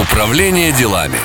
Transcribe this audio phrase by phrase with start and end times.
[0.00, 1.18] Управление делами.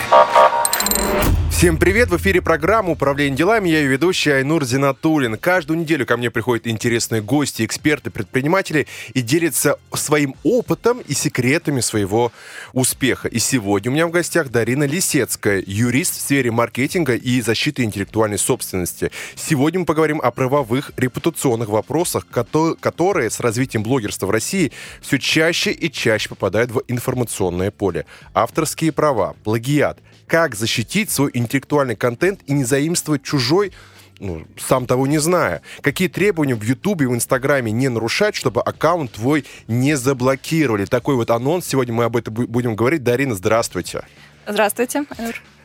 [1.57, 2.09] Всем привет!
[2.09, 3.69] В эфире программа «Управление делами».
[3.69, 5.37] Я ее ведущий Айнур Зинатулин.
[5.37, 11.79] Каждую неделю ко мне приходят интересные гости, эксперты, предприниматели и делятся своим опытом и секретами
[11.79, 12.33] своего
[12.73, 13.29] успеха.
[13.29, 18.37] И сегодня у меня в гостях Дарина Лисецкая, юрист в сфере маркетинга и защиты интеллектуальной
[18.37, 19.11] собственности.
[19.35, 25.71] Сегодня мы поговорим о правовых репутационных вопросах, которые с развитием блогерства в России все чаще
[25.71, 28.05] и чаще попадают в информационное поле.
[28.33, 33.71] Авторские права, плагиат, как защитить свой интеллектуальный контент и не заимствовать чужой,
[34.19, 35.61] ну, сам того не зная.
[35.81, 40.85] Какие требования в Ютубе, в Инстаграме не нарушать, чтобы аккаунт твой не заблокировали.
[40.85, 41.65] Такой вот анонс.
[41.65, 43.03] Сегодня мы об этом будем говорить.
[43.03, 44.03] Дарина, здравствуйте.
[44.47, 45.05] Здравствуйте.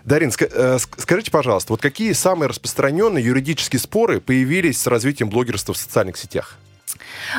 [0.05, 5.77] Дарин, э, скажите, пожалуйста, вот какие самые распространенные юридические споры появились с развитием блогерства в
[5.77, 6.57] социальных сетях?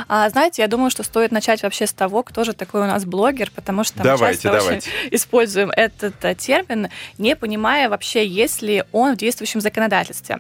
[0.07, 3.05] А, знаете, я думаю, что стоит начать вообще с того, кто же такой у нас
[3.05, 4.89] блогер, потому что давайте, мы часто давайте.
[4.89, 10.39] очень используем этот а, термин, не понимая вообще, есть ли он в действующем законодательстве.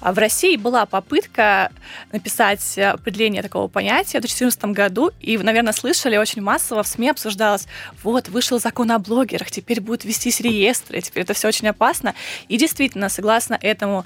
[0.00, 1.70] А в России была попытка
[2.12, 7.66] написать определение такого понятия в 2014 году, и, наверное, слышали очень массово в СМИ обсуждалось,
[8.02, 12.14] вот, вышел закон о блогерах, теперь будут вестись реестры, теперь это все очень опасно.
[12.48, 14.04] И действительно, согласно этому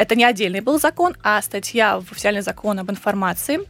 [0.00, 3.60] это не отдельный был закон, а статья в официальный закон об информации,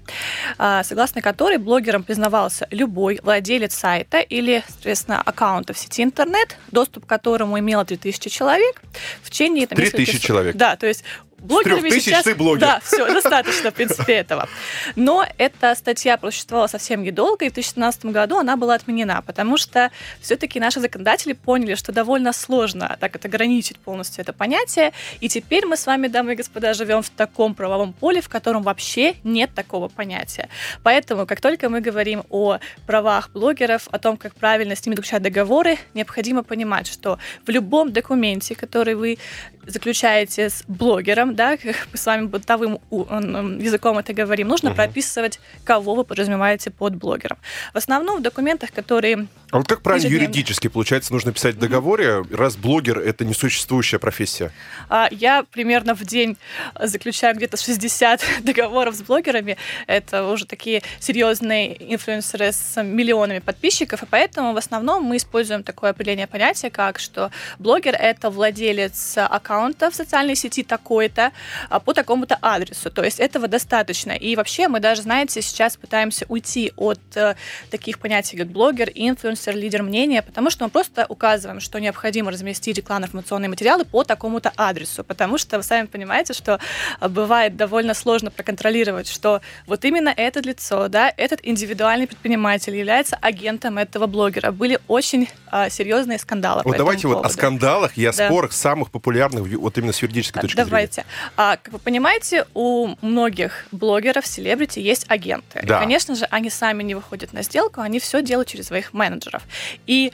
[0.56, 7.08] согласно которой блогером признавался любой владелец сайта или, соответственно, аккаунта в сети интернет, доступ к
[7.08, 8.82] которому имело 3000 человек
[9.22, 9.66] в течение...
[9.66, 10.56] 3000 человек?
[10.56, 11.04] Да, то есть
[11.40, 12.24] блогерами тысяч сейчас...
[12.24, 12.60] ты блогер.
[12.60, 14.48] Да, все, достаточно, в принципе, этого.
[14.96, 19.90] Но эта статья просуществовала совсем недолго, и в 2017 году она была отменена, потому что
[20.20, 25.66] все-таки наши законодатели поняли, что довольно сложно так это ограничить полностью это понятие, и теперь
[25.66, 29.50] мы с вами, дамы и господа, живем в таком правовом поле, в котором вообще нет
[29.54, 30.48] такого понятия.
[30.82, 35.22] Поэтому, как только мы говорим о правах блогеров, о том, как правильно с ними заключать
[35.22, 39.18] договоры, необходимо понимать, что в любом документе, который вы
[39.66, 44.76] заключаете с блогером, да, как мы с вами бытовым языком это говорим, нужно угу.
[44.76, 47.38] прописывать, кого вы подразумеваете под блогером.
[47.72, 49.28] В основном в документах, которые...
[49.50, 50.32] А вот как правильно ежедневно...
[50.32, 52.36] юридически, получается, нужно писать в договоре, угу.
[52.36, 54.52] раз блогер— это несуществующая профессия?
[54.88, 56.36] А, я примерно в день
[56.80, 59.56] заключаю где-то 60 договоров с блогерами.
[59.86, 65.90] Это уже такие серьезные инфлюенсеры с миллионами подписчиков, и поэтому в основном мы используем такое
[65.90, 71.32] определение понятия, как что блогер— это владелец аккаунта аккаунта в социальной сети такой-то
[71.68, 72.90] а, по такому-то адресу.
[72.90, 74.12] То есть этого достаточно.
[74.12, 77.34] И вообще мы даже, знаете, сейчас пытаемся уйти от э,
[77.70, 82.76] таких понятий, как блогер, инфлюенсер, лидер мнения, потому что мы просто указываем, что необходимо разместить
[82.76, 85.02] рекламно-информационные материалы по такому-то адресу.
[85.02, 86.60] Потому что вы сами понимаете, что
[87.00, 93.16] а, бывает довольно сложно проконтролировать, что вот именно это лицо, да, этот индивидуальный предприниматель является
[93.20, 94.52] агентом этого блогера.
[94.52, 96.62] Были очень а, серьезные скандалы.
[96.64, 98.26] Вот давайте вот о скандалах и о да.
[98.26, 100.92] спорах самых популярных вот именно с юридической точки Давайте.
[100.92, 101.06] зрения.
[101.36, 101.36] Давайте.
[101.36, 105.60] А, как вы понимаете, у многих блогеров, селебрити есть агенты.
[105.62, 105.78] Да.
[105.78, 109.42] И, конечно же, они сами не выходят на сделку, они все делают через своих менеджеров.
[109.86, 110.12] И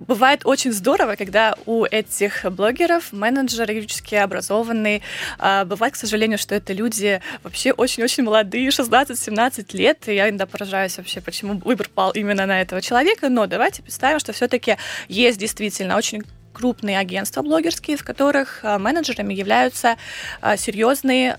[0.00, 5.02] бывает очень здорово, когда у этих блогеров менеджеры юридически образованные.
[5.38, 10.08] А, бывает, к сожалению, что это люди вообще очень-очень молодые, 16-17 лет.
[10.08, 13.28] И я иногда поражаюсь вообще, почему выбор пал именно на этого человека.
[13.28, 14.76] Но давайте представим, что все-таки
[15.08, 19.96] есть действительно очень крупные агентства блогерские, в которых а, менеджерами являются
[20.40, 21.36] а, серьезные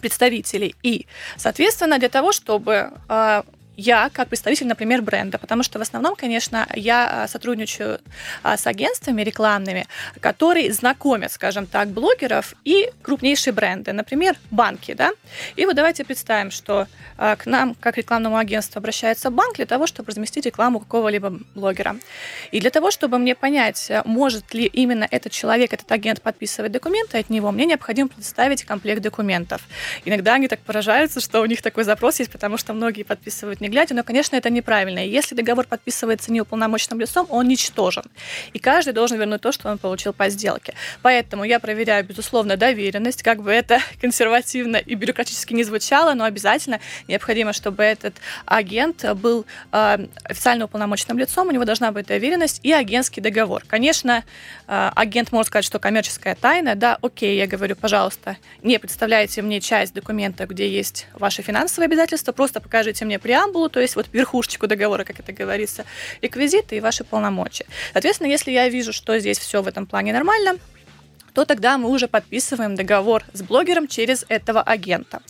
[0.00, 0.74] представители.
[0.82, 2.90] И, соответственно, для того, чтобы
[3.76, 8.00] я как представитель, например, бренда, потому что в основном, конечно, я а, сотрудничаю
[8.42, 9.86] а, с агентствами рекламными,
[10.20, 15.12] которые знакомят, скажем так, блогеров и крупнейшие бренды, например, банки, да.
[15.56, 16.86] И вот давайте представим, что
[17.18, 21.96] а, к нам, как рекламному агентству, обращается банк для того, чтобы разместить рекламу какого-либо блогера.
[22.52, 27.18] И для того, чтобы мне понять, может ли именно этот человек, этот агент подписывать документы
[27.18, 29.62] от него, мне необходимо предоставить комплект документов.
[30.04, 33.70] Иногда они так поражаются, что у них такой запрос есть, потому что многие подписывают не
[33.70, 35.04] глядя, но, конечно, это неправильно.
[35.04, 38.04] И если договор подписывается неуполномоченным лицом, он ничтожен.
[38.52, 40.74] И каждый должен вернуть то, что он получил по сделке.
[41.02, 46.80] Поэтому я проверяю, безусловно, доверенность, как бы это консервативно и бюрократически не звучало, но обязательно
[47.08, 48.14] необходимо, чтобы этот
[48.44, 53.64] агент был э, официально уполномоченным лицом, у него должна быть доверенность и агентский договор.
[53.66, 54.22] Конечно,
[54.68, 59.60] э, агент может сказать, что коммерческая тайна, да, окей, я говорю, пожалуйста, не представляйте мне
[59.60, 64.06] часть документа, где есть ваши финансовые обязательства, просто покажите мне преамбулу, преамбулу, то есть вот
[64.12, 65.84] верхушечку договора, как это говорится,
[66.22, 67.66] реквизиты и ваши полномочия.
[67.92, 70.58] Соответственно, если я вижу, что здесь все в этом плане нормально,
[71.36, 75.20] то тогда мы уже подписываем договор с блогером через этого агента.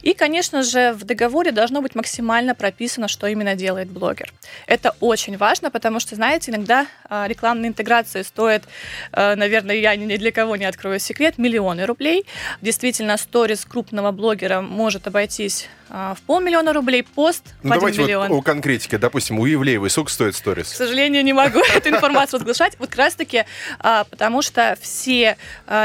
[0.00, 4.32] И, конечно же, в договоре должно быть максимально прописано, что именно делает блогер.
[4.66, 8.62] Это очень важно, потому что, знаете, иногда а, рекламные интеграции стоят,
[9.12, 12.24] а, наверное, я ни для кого не открою секрет, миллионы рублей.
[12.62, 18.28] Действительно, сторис крупного блогера может обойтись а, в полмиллиона рублей, пост ну, в давайте миллион.
[18.28, 18.96] Вот у конкретики.
[18.96, 20.72] Допустим, у Евлеевой сколько стоит сторис?
[20.72, 22.78] К сожалению, не могу эту информацию разглашать.
[22.78, 23.44] Вот как раз-таки
[23.78, 25.36] потому что все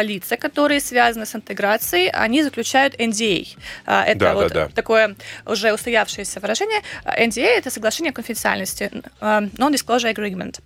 [0.02, 3.48] лица, которые связаны с интеграцией, они заключают NDA.
[3.86, 4.70] Это да, вот да, да.
[4.74, 5.16] такое
[5.46, 6.82] уже устоявшееся выражение.
[7.06, 8.92] NDA— это соглашение о конфиденциальности,
[9.22, 10.60] Non-Disclosure Agreement.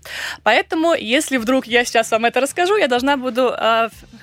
[0.44, 3.56] Поэтому, если вдруг я сейчас вам это расскажу, я должна буду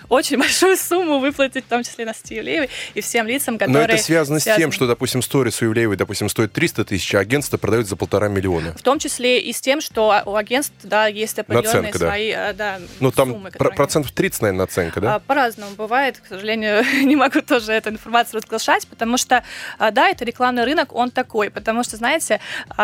[0.09, 3.87] очень большую сумму выплатить, в том числе на Евлеевой и всем лицам, которые...
[3.87, 4.63] Но это связано, связаны...
[4.63, 7.97] с тем, что, допустим, сторис у Евлеевой, допустим, стоит 300 тысяч, а агентство продает за
[7.97, 8.75] полтора миллиона.
[8.77, 12.53] В том числе и с тем, что у агентств, да, есть определенные Наценка, свои да.
[12.53, 15.15] Да, Ну, там суммы, про- процентов 30, наверное, наценка, да?
[15.15, 16.19] А, по-разному бывает.
[16.19, 19.43] К сожалению, не могу тоже эту информацию разглашать, потому что,
[19.79, 21.51] а, да, это рекламный рынок, он такой.
[21.51, 22.41] Потому что, знаете,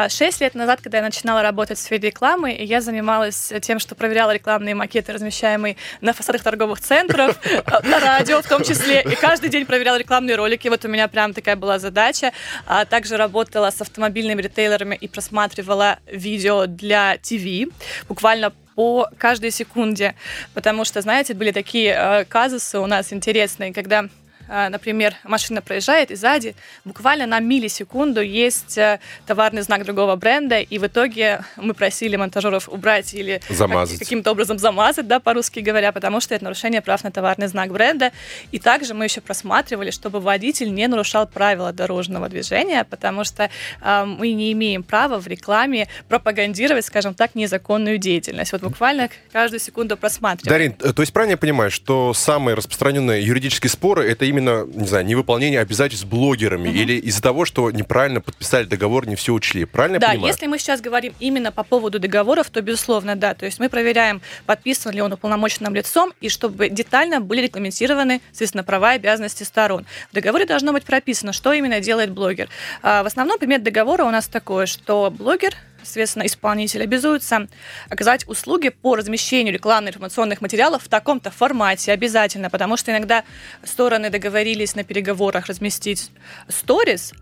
[0.08, 4.32] 6 лет назад, когда я начинала работать в сфере рекламы, я занималась тем, что проверяла
[4.32, 7.38] рекламные макеты, размещаемые на фасадах торговых центров,
[7.84, 9.02] на радио в том числе.
[9.02, 10.68] И каждый день проверяла рекламные ролики.
[10.68, 12.32] Вот у меня прям такая была задача.
[12.66, 17.72] А также работала с автомобильными ритейлерами и просматривала видео для ТВ.
[18.08, 20.14] Буквально по каждой секунде,
[20.54, 24.08] потому что, знаете, были такие э, казусы у нас интересные, когда
[24.48, 26.54] например, машина проезжает, и сзади
[26.84, 32.68] буквально на миллисекунду есть э, товарный знак другого бренда, и в итоге мы просили монтажеров
[32.68, 33.98] убрать или замазать.
[33.98, 38.12] каким-то образом замазать, да, по-русски говоря, потому что это нарушение прав на товарный знак бренда.
[38.50, 43.50] И также мы еще просматривали, чтобы водитель не нарушал правила дорожного движения, потому что
[43.80, 48.52] э, мы не имеем права в рекламе пропагандировать, скажем так, незаконную деятельность.
[48.52, 50.76] Вот буквально каждую секунду просматриваем.
[50.78, 54.86] Дарин, э, то есть правильно я понимаю, что самые распространенные юридические споры это именно не
[54.86, 56.76] знаю, невыполнение обязательств блогерами угу.
[56.76, 59.64] или из-за того, что неправильно подписали договор, не все учли.
[59.64, 60.32] Правильно да, я понимаю?
[60.32, 63.34] если мы сейчас говорим именно по поводу договоров, то, безусловно, да.
[63.34, 68.64] То есть мы проверяем, подписан ли он уполномоченным лицом, и чтобы детально были регламентированы, соответственно,
[68.64, 69.86] права и обязанности сторон.
[70.10, 72.48] В договоре должно быть прописано, что именно делает блогер.
[72.82, 77.48] А, в основном предмет договора у нас такой, что блогер соответственно, исполнитель обязуется
[77.88, 81.92] оказать услуги по размещению рекламно-информационных материалов в таком-то формате.
[81.92, 83.24] Обязательно, потому что иногда
[83.64, 86.10] стороны договорились на переговорах разместить
[86.48, 87.12] сторис,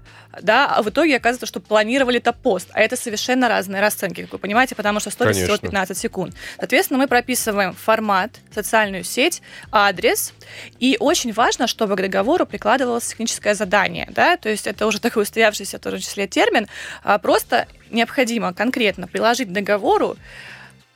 [0.41, 4.33] да, а в итоге оказывается, что планировали это пост, а это совершенно разные расценки, как
[4.33, 6.35] вы понимаете, потому что сторис всего 15 секунд.
[6.57, 9.43] Соответственно, мы прописываем формат, социальную сеть,
[9.73, 10.33] адрес,
[10.79, 15.25] и очень важно, чтобы к договору прикладывалось техническое задание, да, то есть это уже такой
[15.25, 16.69] устоявшийся в том числе термин,
[17.03, 20.17] а просто необходимо конкретно приложить договору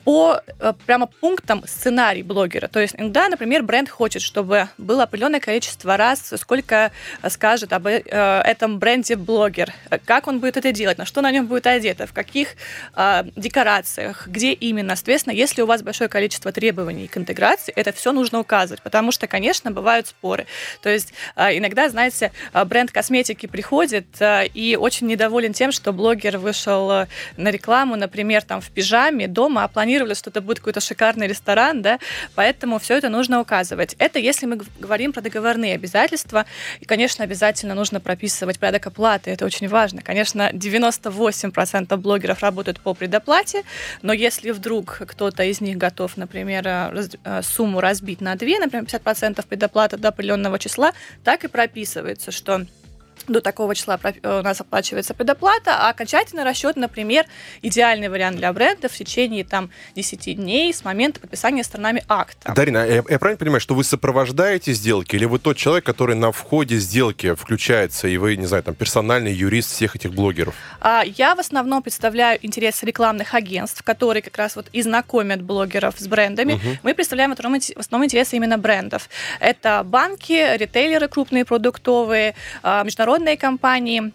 [0.05, 2.69] по э, прямо пунктам сценарий блогера.
[2.69, 6.93] То есть иногда, например, бренд хочет, чтобы было определенное количество раз, сколько
[7.23, 9.73] э, скажет об э, этом бренде блогер,
[10.05, 12.49] как он будет это делать, на что на нем будет одето, в каких
[13.37, 14.97] декорациях, где именно.
[14.97, 19.27] Соответственно, если у вас большое количество требований к интеграции, это все нужно указывать, потому что,
[19.27, 20.47] конечно, бывают споры.
[20.83, 22.33] То есть иногда, знаете,
[22.67, 28.71] бренд косметики приходит и очень недоволен тем, что блогер вышел на рекламу, например, там в
[28.71, 31.99] пижаме дома, а планирует планировали, что это будет какой-то шикарный ресторан, да,
[32.35, 33.94] поэтому все это нужно указывать.
[33.99, 36.44] Это если мы говорим про договорные обязательства,
[36.81, 40.02] и, конечно, обязательно нужно прописывать порядок оплаты, это очень важно.
[40.02, 43.62] Конечно, 98% блогеров работают по предоплате,
[44.02, 48.85] но если вдруг кто-то из них готов, например, раз, э, сумму разбить на 2, например,
[48.85, 50.92] 50% предоплаты до определенного числа,
[51.23, 52.66] так и прописывается, что
[53.28, 57.26] до такого числа э, у нас оплачивается предоплата, а окончательный расчет, например,
[57.62, 62.52] идеальный вариант для бренда в течение там 10 дней с момента подписания сторонами акта.
[62.54, 66.33] Дарина, я, я правильно понимаю, что вы сопровождаете сделки, или вы тот человек, который на
[66.33, 70.54] входе сделки включается, и вы, не знаю, там, персональный юрист всех этих блогеров?
[70.81, 75.95] А, я в основном представляю интересы рекламных агентств, которые как раз вот и знакомят блогеров
[75.99, 76.54] с брендами.
[76.54, 76.78] Угу.
[76.83, 77.38] Мы представляем в
[77.78, 79.09] основном интересы именно брендов.
[79.40, 84.12] Это банки, ритейлеры крупные продуктовые, а, международные международные компании,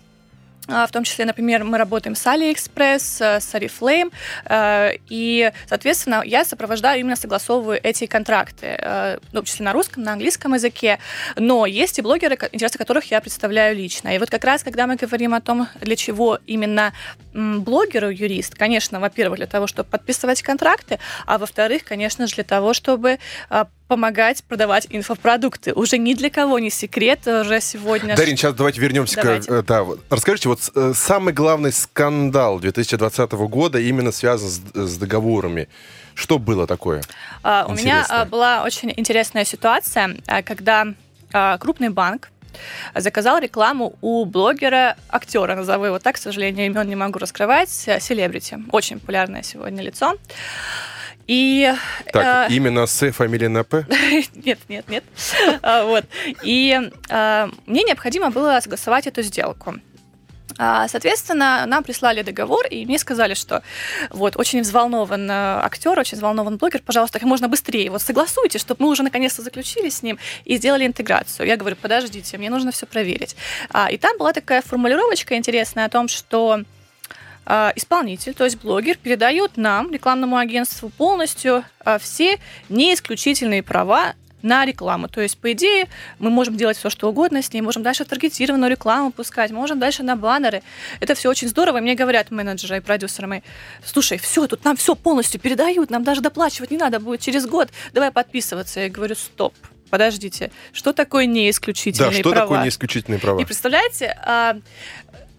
[0.67, 4.11] а, в том числе, например, мы работаем с AliExpress, э, с Oriflame,
[4.45, 10.03] э, и, соответственно, я сопровождаю, именно согласовываю эти контракты, э, в том числе на русском,
[10.03, 10.99] на английском языке,
[11.37, 14.09] но есть и блогеры, интересы которых я представляю лично.
[14.15, 16.93] И вот как раз, когда мы говорим о том, для чего именно
[17.33, 22.73] блогеру юрист, конечно, во-первых, для того, чтобы подписывать контракты, а во-вторых, конечно же, для того,
[22.73, 23.17] чтобы
[23.49, 25.73] а, помогать продавать инфопродукты.
[25.73, 28.15] Уже ни для кого не секрет уже сегодня.
[28.15, 29.47] Дарин, сейчас давайте вернемся давайте.
[29.47, 29.51] к...
[29.51, 35.67] Э, да, расскажите, вот э, самый главный скандал 2020 года именно связан с, с договорами.
[36.13, 37.01] Что было такое?
[37.41, 40.87] А, у меня а, была очень интересная ситуация, когда
[41.59, 42.29] крупный банк
[42.93, 48.59] заказал рекламу у блогера, актера, назову его так, к сожалению, имен не могу раскрывать, селебрити.
[48.71, 50.15] Очень популярное сегодня лицо.
[51.29, 51.71] И,
[52.11, 53.85] так, э, именно с фамилией на П?
[54.45, 55.03] нет, нет, нет.
[55.61, 56.05] А, вот.
[56.43, 56.75] И
[57.09, 59.75] э, мне необходимо было согласовать эту сделку.
[60.57, 63.61] А, соответственно, нам прислали договор, и мне сказали, что
[64.09, 65.33] вот очень взволнован э,
[65.63, 69.89] актер, очень взволнован блогер, пожалуйста, как можно быстрее вот согласуйте, чтобы мы уже наконец-то заключили
[69.89, 71.45] с ним и сделали интеграцию.
[71.45, 73.35] Я говорю, подождите, мне нужно все проверить.
[73.69, 76.63] А, и там была такая формулировочка интересная о том, что а,
[77.75, 81.63] исполнитель, то есть блогер, передает нам, рекламному агентству, полностью
[81.99, 82.39] все
[82.69, 85.07] неисключительные права на рекламу.
[85.07, 85.87] То есть, по идее,
[86.17, 90.03] мы можем делать все, что угодно с ней, можем дальше таргетированную рекламу пускать, можем дальше
[90.03, 90.61] на баннеры.
[90.99, 91.77] Это все очень здорово.
[91.77, 93.41] И мне говорят менеджеры и продюсеры мои,
[93.83, 97.69] слушай, все, тут нам все полностью передают, нам даже доплачивать не надо будет через год,
[97.93, 98.79] давай подписываться.
[98.79, 99.53] Я говорю, стоп,
[99.89, 102.45] подождите, что такое неисключительные да, что права?
[102.45, 103.41] такое неисключительные права?
[103.41, 104.57] И представляете, а,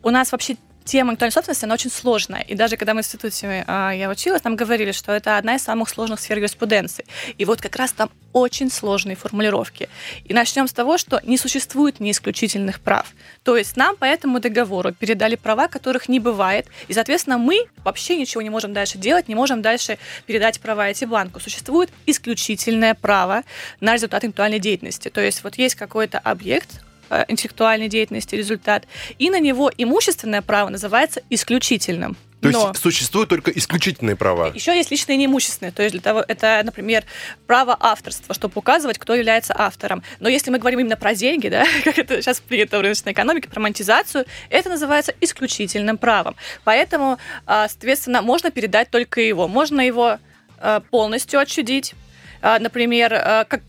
[0.02, 2.43] у нас вообще тема интеллектуальной собственности, она очень сложная.
[2.43, 5.63] И даже когда мы в институте а, я училась, нам говорили, что это одна из
[5.63, 7.05] самых сложных сфер юриспруденции.
[7.39, 9.89] И вот как раз там очень сложные формулировки.
[10.25, 13.13] И начнем с того, что не существует неисключительных прав.
[13.43, 16.67] То есть нам по этому договору передали права, которых не бывает.
[16.89, 21.05] И, соответственно, мы вообще ничего не можем дальше делать, не можем дальше передать права эти
[21.05, 21.41] банку.
[21.41, 23.43] Существует исключительное право
[23.81, 25.09] на результат интеллектуальной деятельности.
[25.09, 26.90] То есть вот есть какой-то объект, Э,
[27.29, 28.87] интеллектуальной деятельности результат,
[29.19, 32.17] и на него имущественное право называется исключительным.
[32.40, 34.50] То есть Но существуют только исключительные права.
[34.55, 35.73] Еще есть личные неимущественные.
[35.73, 37.05] То есть для того, это, например,
[37.47, 40.02] право авторства, чтобы указывать, кто является автором.
[40.21, 43.49] Но если мы говорим именно про деньги, да, как это сейчас принято в рыночной экономике,
[43.49, 46.35] про монетизацию, это называется исключительным правом.
[46.64, 49.47] Поэтому, а, соответственно, можно передать только его.
[49.47, 50.19] Можно его
[50.59, 51.95] а, полностью отчудить,
[52.43, 53.63] например, а, как,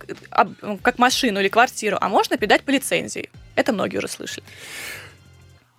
[0.82, 3.30] как машину или квартиру, а можно передать по лицензии.
[3.56, 4.44] Это многие уже слышали.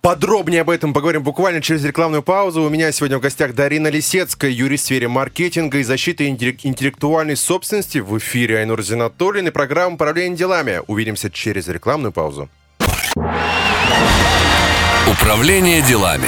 [0.03, 2.61] Подробнее об этом поговорим буквально через рекламную паузу.
[2.63, 7.99] У меня сегодня в гостях Дарина Лисецкая, юрист в сфере маркетинга и защиты интеллектуальной собственности.
[7.99, 10.81] В эфире Айнур Зинатуллин и программа «Управление делами».
[10.87, 12.49] Увидимся через рекламную паузу.
[15.07, 16.27] Управление делами.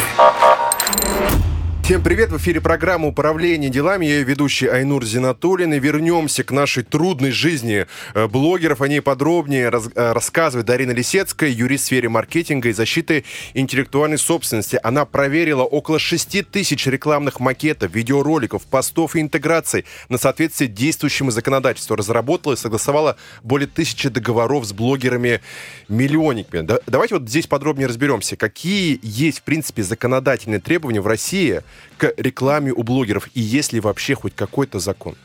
[1.86, 2.32] Всем привет!
[2.32, 4.08] В эфире программа «Управление делами».
[4.08, 5.72] Я ее ведущий Айнур Зинатуллин.
[5.72, 8.82] И вернемся к нашей трудной жизни э, блогеров.
[8.82, 13.24] О ней подробнее раз, э, рассказывает Дарина Лисецкая, юрист в сфере маркетинга и защиты
[13.54, 14.80] интеллектуальной собственности.
[14.82, 21.96] Она проверила около 6 тысяч рекламных макетов, видеороликов, постов и интеграций на соответствие действующему законодательству.
[21.96, 26.62] Разработала и согласовала более тысячи договоров с блогерами-миллионниками.
[26.62, 31.62] Да, давайте вот здесь подробнее разберемся, какие есть, в принципе, законодательные требования в России–
[31.98, 33.30] к рекламе у блогеров?
[33.34, 35.16] И есть ли вообще хоть какой-то закон?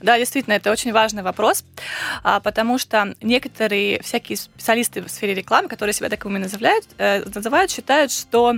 [0.00, 1.64] Да, действительно, это очень важный вопрос,
[2.22, 7.70] а, потому что некоторые всякие специалисты в сфере рекламы, которые себя таковыми называют, э, называют
[7.70, 8.54] считают, что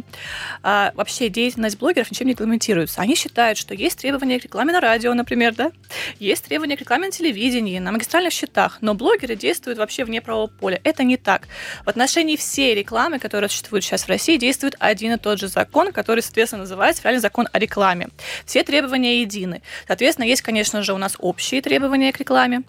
[0.62, 3.00] а, вообще деятельность блогеров ничем не регламентируется.
[3.00, 5.72] Они считают, что есть требования к рекламе на радио, например, да,
[6.18, 10.48] есть требования к рекламе на телевидении, на магистральных счетах, но блогеры действуют вообще вне правового
[10.48, 10.80] поля.
[10.84, 11.48] Это не так.
[11.84, 15.92] В отношении всей рекламы, которая существует сейчас в России, действует один и тот же закон,
[15.92, 18.08] который, соответственно, называется федеральный закон о рекламе.
[18.44, 19.62] Все требования едины.
[19.86, 22.62] Соответственно, есть, конечно же, у нас общие требования к рекламе.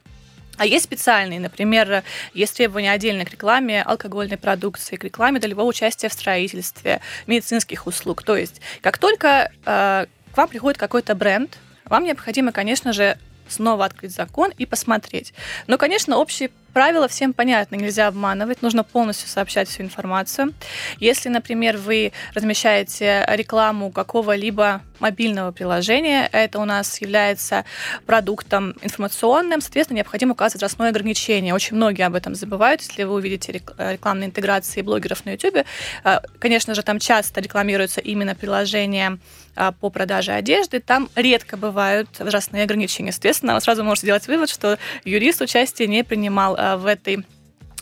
[0.58, 6.10] А есть специальные, например, есть требования отдельно к рекламе алкогольной продукции, к рекламе долевого участия
[6.10, 8.24] в строительстве, медицинских услуг.
[8.24, 13.86] То есть, как только э, к вам приходит какой-то бренд, вам необходимо, конечно же, снова
[13.86, 15.34] открыть закон и посмотреть.
[15.68, 20.54] Но, конечно, общие правила всем понятны, нельзя обманывать, нужно полностью сообщать всю информацию.
[21.00, 27.66] Если, например, вы размещаете рекламу какого-либо мобильного приложения, это у нас является
[28.06, 31.54] продуктом информационным, соответственно, необходимо указывать возрастное ограничение.
[31.54, 35.66] Очень многие об этом забывают, если вы увидите рекламные интеграции блогеров на YouTube.
[36.04, 39.20] Э, конечно же, там часто рекламируются именно приложения
[39.56, 43.12] э, по продаже одежды, там редко бывают возрастные ограничения.
[43.12, 47.26] Соответственно, вы сразу можете сделать вывод, что юрист участие не принимал э, в этой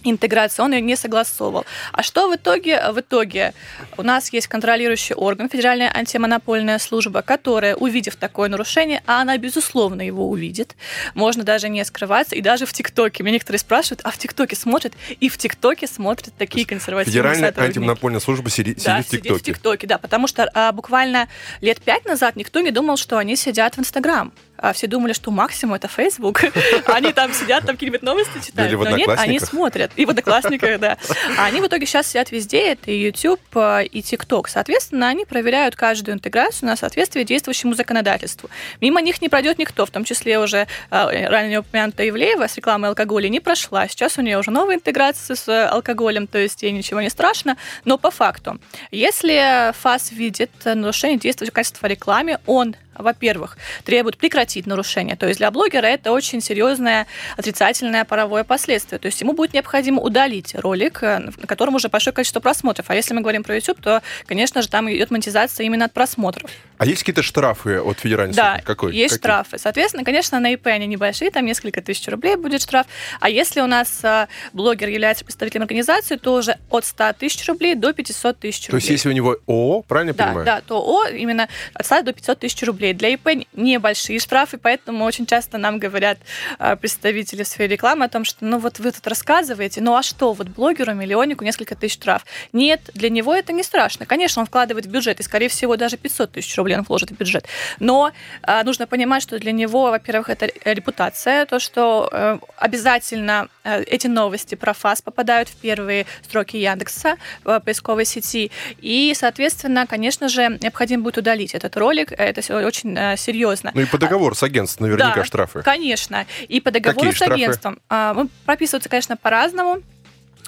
[0.04, 1.66] интеграции, он ее не согласовывал.
[1.92, 2.92] А что в итоге?
[2.92, 3.54] В итоге
[3.98, 10.02] у нас есть контролирующий орган, Федеральная антимонопольная служба, которая, увидев такое нарушение, а она, безусловно,
[10.02, 10.76] его увидит,
[11.14, 13.24] можно даже не скрываться, и даже в ТикТоке.
[13.24, 14.94] Меня некоторые спрашивают, а в ТикТоке смотрят?
[15.20, 17.78] И в ТикТоке смотрят такие консервативные Федеральная сотрудники.
[17.78, 19.40] антимонопольная служба сидит, Да, сидит в ТикТоке.
[19.40, 21.28] в ТикТоке, да, потому что а, буквально
[21.62, 24.32] лет пять назад никто не думал, что они сидят в Инстаграм.
[24.58, 26.44] А все думали, что максимум это Facebook.
[26.88, 28.72] Они там сидят, там какие-нибудь новости читают.
[28.72, 29.92] Или Но нет, они смотрят.
[29.96, 30.98] И в Одноклассниках, да.
[31.38, 34.48] А они в итоге сейчас сидят везде, это и YouTube, а, и TikTok.
[34.48, 38.50] Соответственно, они проверяют каждую интеграцию на соответствие действующему законодательству.
[38.82, 42.90] Мимо них не пройдет никто, в том числе уже а, ранее упомянутая Ивлеева с рекламой
[42.90, 43.88] алкоголя не прошла.
[43.88, 47.58] Сейчас у нее уже новая интеграция с э, алкоголем, то есть ей ничего не страшно.
[47.86, 48.60] Но по факту,
[48.92, 55.16] если ФАС видит нарушение действующего качества в рекламе, он во-первых, требует прекратить нарушение.
[55.16, 59.00] То есть для блогера это очень серьезное отрицательное паровое последствие.
[59.00, 62.86] То есть ему будет необходимо удалить ролик, э, на котором уже большое количество просмотров.
[62.90, 66.50] А если мы говорим про YouTube, то, конечно же, там идет монетизация именно от просмотров.
[66.78, 68.62] А есть какие-то штрафы от федеральной Да?
[68.64, 68.96] Какой?
[68.96, 69.20] есть Какие?
[69.32, 69.58] штрафы.
[69.58, 72.86] Соответственно, конечно, на ИП они небольшие, там несколько тысяч рублей будет штраф.
[73.20, 77.74] А если у нас а, блогер является представителем организации, то уже от 100 тысяч рублей
[77.76, 78.80] до 500 тысяч То рублей.
[78.82, 80.46] есть если у него ООО, правильно Да, понимаю?
[80.46, 82.87] да, то О именно от 100 до 500 тысяч рублей.
[82.94, 86.18] Для ИП небольшие штрафы, поэтому очень часто нам говорят
[86.60, 90.04] а, представители в сфере рекламы о том, что ну вот вы тут рассказываете, ну а
[90.04, 92.26] что, вот блогеру, миллионнику несколько тысяч штраф.
[92.54, 94.06] Нет, для него это не страшно.
[94.06, 97.18] Конечно, он вкладывает в бюджет, и, скорее всего, даже 500 тысяч рублей он вложит в
[97.18, 97.46] бюджет.
[97.80, 98.12] Но
[98.44, 104.08] а, нужно понимать, что для него, во-первых, это репутация, то, что э, обязательно э, эти
[104.08, 108.52] новости про ФАС попадают в первые строки Яндекса в поисковой сети.
[108.80, 112.12] И, соответственно, конечно же, необходимо будет удалить этот ролик.
[112.12, 113.72] Это всё очень э, серьезно.
[113.74, 115.62] Ну и по договору с агентством наверняка Да, штрафы.
[115.64, 116.26] Конечно.
[116.48, 117.34] И по договору Какие с штрафы?
[117.34, 117.80] агентством.
[117.90, 119.82] а, ну, прописываются, конечно, по-разному.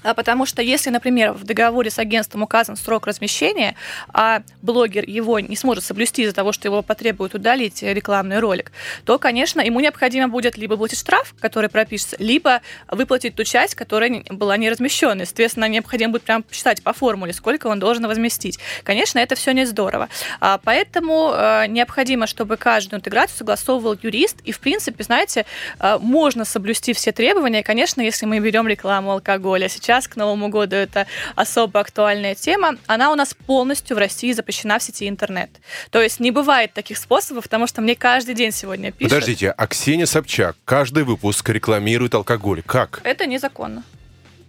[0.03, 3.75] А, Потому что если, например, в договоре с агентством указан срок размещения,
[4.13, 8.71] а блогер его не сможет соблюсти из-за того, что его потребуют удалить рекламный ролик,
[9.05, 14.23] то, конечно, ему необходимо будет либо платить штраф, который пропишется, либо выплатить ту часть, которая
[14.29, 15.21] была не размещена.
[15.21, 18.59] Естественно, необходимо будет прям посчитать по формуле, сколько он должен возместить.
[18.83, 20.09] Конечно, это все не здорово.
[20.39, 24.37] А, Поэтому э, необходимо, чтобы каждую интеграцию согласовывал юрист.
[24.43, 25.45] И, в принципе, знаете,
[25.79, 27.63] э, можно соблюсти все требования.
[27.63, 29.67] Конечно, если мы берем рекламу алкоголя.
[29.67, 32.77] Сейчас к Новому году это особо актуальная тема.
[32.87, 35.49] Она у нас полностью в России запрещена в сети интернет.
[35.89, 39.11] То есть не бывает таких способов, потому что мне каждый день сегодня пишут.
[39.11, 42.61] Подождите, а Ксения Собчак каждый выпуск рекламирует алкоголь.
[42.65, 43.01] Как?
[43.03, 43.83] Это незаконно.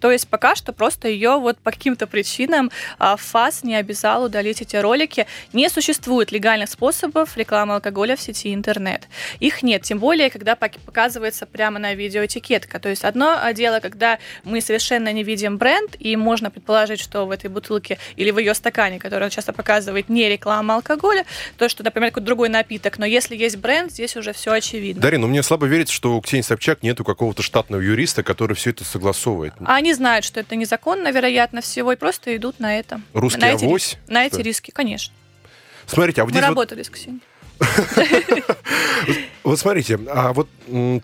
[0.01, 4.63] То есть пока что просто ее вот по каким-то причинам а, ФАС не обязал удалить
[4.63, 5.27] эти ролики.
[5.53, 9.09] Не существует легальных способов рекламы алкоголя в сети интернет.
[9.39, 12.79] Их нет, тем более, когда пок- показывается прямо на видео этикетка.
[12.81, 17.31] То есть одно дело, когда мы совершенно не видим бренд, и можно предположить, что в
[17.31, 21.25] этой бутылке или в ее стакане, который он часто показывает, не реклама алкоголя,
[21.59, 22.99] то, что, например, какой-то другой напиток.
[22.99, 25.03] Но если есть бренд, здесь уже все очевидно.
[25.03, 28.71] Дарина, ну мне слабо верится, что у Ксении Собчак нету какого-то штатного юриста, который все
[28.71, 29.53] это согласовывает.
[29.65, 33.01] Они знают, что это незаконно, вероятно всего, и просто идут на это.
[33.15, 33.93] Русский на эти, авось?
[33.93, 35.15] ри- На эти риски, конечно.
[35.87, 37.23] Смотрите, а вот Мы здесь вот, работали с Ксенией.
[39.45, 40.49] вот смотрите, а вот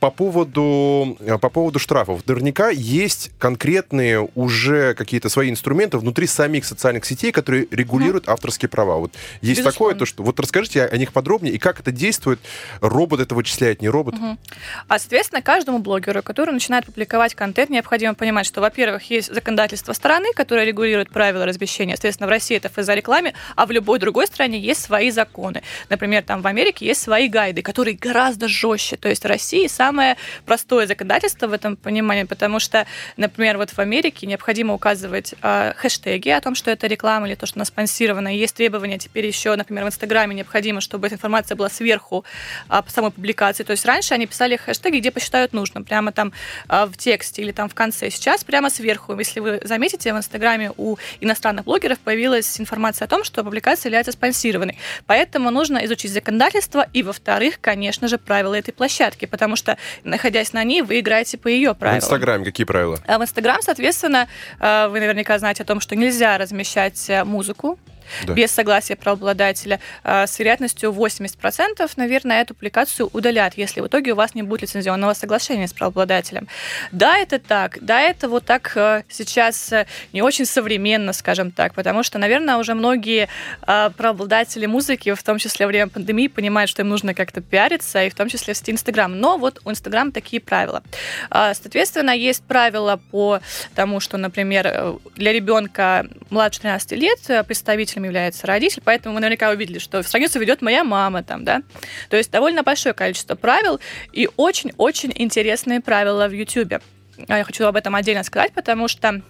[0.00, 6.64] по поводу а, по поводу штрафов, наверняка есть конкретные уже какие-то свои инструменты внутри самих
[6.64, 8.96] социальных сетей, которые регулируют авторские права.
[8.96, 9.72] Вот есть Безусловно.
[9.72, 12.38] такое, то что вот расскажите о, о них подробнее и как это действует.
[12.80, 14.14] Робот это вычисляет, не робот?
[14.14, 14.38] Мгм.
[14.88, 20.28] А, соответственно, каждому блогеру, который начинает публиковать контент, необходимо понимать, что, во-первых, есть законодательство страны,
[20.34, 21.94] которое регулирует правила размещения.
[21.94, 25.62] Соответственно, в России это ФЗ о рекламе, а в любой другой стране есть свои законы.
[25.88, 28.96] Например, там в Америке есть свои гайды, которые гораздо жестче.
[28.96, 32.86] То есть в России самое простое законодательство в этом понимании, потому что,
[33.16, 37.46] например, вот в Америке необходимо указывать э, хэштеги о том, что это реклама или то,
[37.46, 38.36] что она спонсирована.
[38.36, 42.24] Есть требования теперь еще, например, в Инстаграме необходимо, чтобы эта информация была сверху
[42.68, 43.64] а, по самой публикации.
[43.64, 46.32] То есть раньше они писали хэштеги, где посчитают нужным, прямо там
[46.68, 48.10] а, в тексте или там в конце.
[48.10, 49.16] Сейчас прямо сверху.
[49.18, 54.12] Если вы заметите, в Инстаграме у иностранных блогеров появилась информация о том, что публикация является
[54.12, 54.78] спонсированной.
[55.06, 60.64] Поэтому нужно изучить законодательство и, во-вторых, конечно же, правила этой площадки, потому что, находясь на
[60.64, 61.98] ней, вы играете по ее В правилам.
[61.98, 62.98] Инстаграме какие правила?
[63.06, 64.28] А в Инстаграм, соответственно,
[64.60, 67.78] э, вы наверняка знаете о том, что нельзя размещать э, музыку.
[68.24, 68.34] Да.
[68.34, 74.16] без согласия правообладателя, а, с вероятностью 80%, наверное, эту публикацию удалят, если в итоге у
[74.16, 76.48] вас не будет лицензионного соглашения с правообладателем.
[76.92, 77.78] Да, это так.
[77.80, 82.56] Да, это вот так э, сейчас э, не очень современно, скажем так, потому что, наверное,
[82.56, 83.28] уже многие
[83.62, 88.04] а, правообладатели музыки, в том числе во время пандемии, понимают, что им нужно как-то пиариться,
[88.04, 89.18] и в том числе в Инстаграм.
[89.18, 90.82] Но вот у Инстаграма такие правила.
[91.30, 93.40] А, соответственно, есть правила по
[93.74, 97.18] тому, что, например, э, для ребенка младше 13 лет
[97.96, 101.62] представителем является родитель, поэтому вы наверняка увидели, что страницу ведет моя мама там, да.
[102.08, 103.80] То есть довольно большое количество правил
[104.12, 106.82] и очень-очень интересные правила в YouTube.
[107.28, 109.20] Я хочу об этом отдельно сказать, потому что а,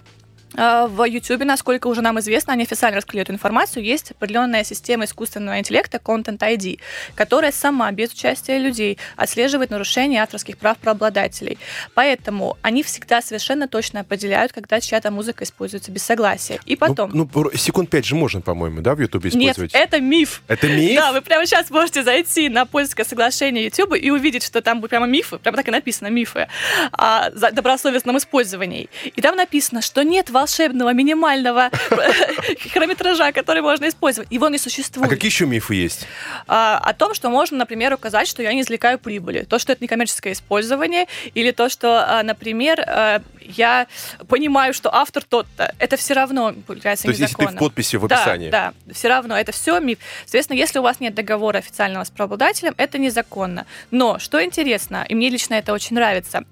[0.57, 5.59] в YouTube, насколько уже нам известно, они официально раскрыли эту информацию, есть определенная система искусственного
[5.59, 6.81] интеллекта Content ID,
[7.15, 11.59] которая сама, без участия людей, отслеживает нарушения авторских прав правообладателей.
[11.95, 16.59] Поэтому они всегда совершенно точно определяют, когда чья-то музыка используется без согласия.
[16.65, 17.11] И ну, потом...
[17.13, 19.75] Ну, ну секунд пять же можно, по-моему, да, в YouTube использовать?
[19.75, 20.43] Нет, это миф.
[20.49, 20.97] Это миф?
[20.97, 25.07] Да, вы прямо сейчас можете зайти на польское соглашение YouTube и увидеть, что там прямо
[25.07, 26.49] мифы, прямо так и написано, мифы,
[26.93, 28.89] о добросовестном использовании.
[29.05, 31.71] И там написано, что нет волшебного минимального
[32.73, 34.31] хронометража, который можно использовать.
[34.31, 35.07] Его не существует.
[35.07, 36.07] А какие еще мифы есть?
[36.47, 39.43] А, о том, что можно, например, указать, что я не извлекаю прибыли.
[39.43, 43.87] То, что это некоммерческое использование, или то, что, а, например, а, я
[44.29, 45.75] понимаю, что автор тот-то.
[45.79, 48.51] Это все равно получается То есть, если ты в подписи в описании.
[48.51, 49.37] Да, да, все равно.
[49.37, 49.99] Это все миф.
[50.25, 53.67] Соответственно, если у вас нет договора официального с правообладателем, это незаконно.
[53.91, 56.45] Но, что интересно, и мне лично это очень нравится,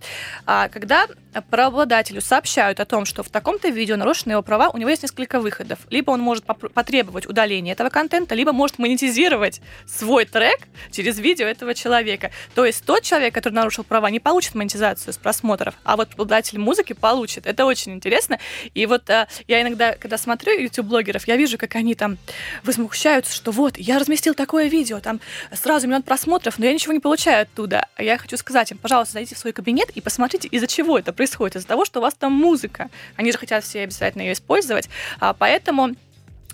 [0.47, 1.07] а, когда
[1.43, 5.41] правообладателю сообщают о том, что в таком-то видео нарушены его права, у него есть несколько
[5.41, 5.81] выходов.
[5.91, 11.75] Либо он может потребовать удаления этого контента, либо может монетизировать свой трек через видео этого
[11.75, 12.31] человека.
[12.55, 16.59] То есть тот человек, который нарушил права, не получит монетизацию с просмотров, а вот обладатель
[16.59, 17.47] музыки получит.
[17.47, 18.39] Это очень интересно.
[18.75, 22.17] И вот а, я иногда, когда смотрю YouTube-блогеров, я вижу, как они там
[22.63, 25.21] возмущаются, что вот, я разместил такое видео, там
[25.53, 27.89] сразу миллион просмотров, но я ничего не получаю оттуда.
[27.97, 31.13] А я хочу сказать им, пожалуйста, зайдите в свой кабинет и посмотрите, из-за чего это
[31.13, 31.57] происходит происходит?
[31.57, 32.91] Из-за того, что у вас там музыка.
[33.17, 34.89] Они же хотят все обязательно ее использовать.
[35.21, 35.95] А, поэтому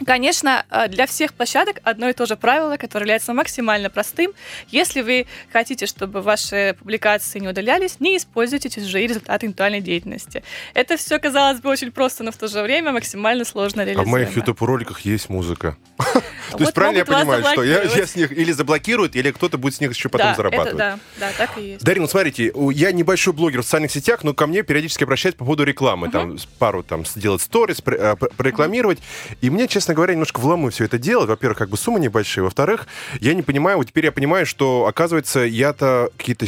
[0.06, 4.32] Конечно, э, для всех площадок одно и то же правило, которое является максимально простым.
[4.68, 10.42] Если вы хотите, чтобы ваши публикации не удалялись, не используйте чужие результаты интеллектуальной деятельности.
[10.74, 14.02] Это все, казалось бы, очень просто, но в то же время максимально сложно реализуемо.
[14.02, 15.76] А в моих YouTube-роликах есть музыка.
[15.98, 19.80] То есть правильно я понимаю, что я с них или заблокируют, или кто-то будет с
[19.80, 20.76] них еще потом зарабатывать.
[20.76, 21.84] Да, да, так и есть.
[21.84, 25.64] Дарина, смотрите, я небольшой блогер в социальных сетях, но ко мне периодически обращаются по поводу
[25.64, 26.10] рекламы.
[26.10, 28.98] Там пару там сделать сторис, э, прорекламировать.
[29.40, 31.28] И мне, честно говоря, немножко вломы все это делать.
[31.28, 32.44] Во-первых, как бы суммы небольшие.
[32.44, 32.86] Во-вторых,
[33.20, 36.46] я не понимаю, вот теперь я понимаю, что, оказывается, я-то какие-то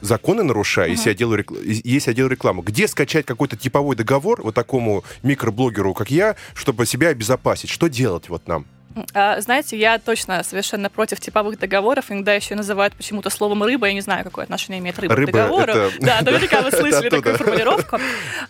[0.00, 2.62] законы нарушаю, если я делаю если я делаю рекламу.
[2.62, 7.70] Где скачать какой-то типовой договор вот такому микроблогеру, как я, чтобы себя обезопасить?
[7.70, 8.66] Что делать вот нам?
[9.14, 12.10] А, знаете, я точно совершенно против типовых договоров.
[12.10, 13.86] Иногда еще называют почему-то словом рыба.
[13.86, 15.72] Я не знаю, какое отношение имеет рыба, рыба к договору.
[15.72, 15.92] Это...
[16.00, 17.98] Да, наверняка вы слышали такую формулировку.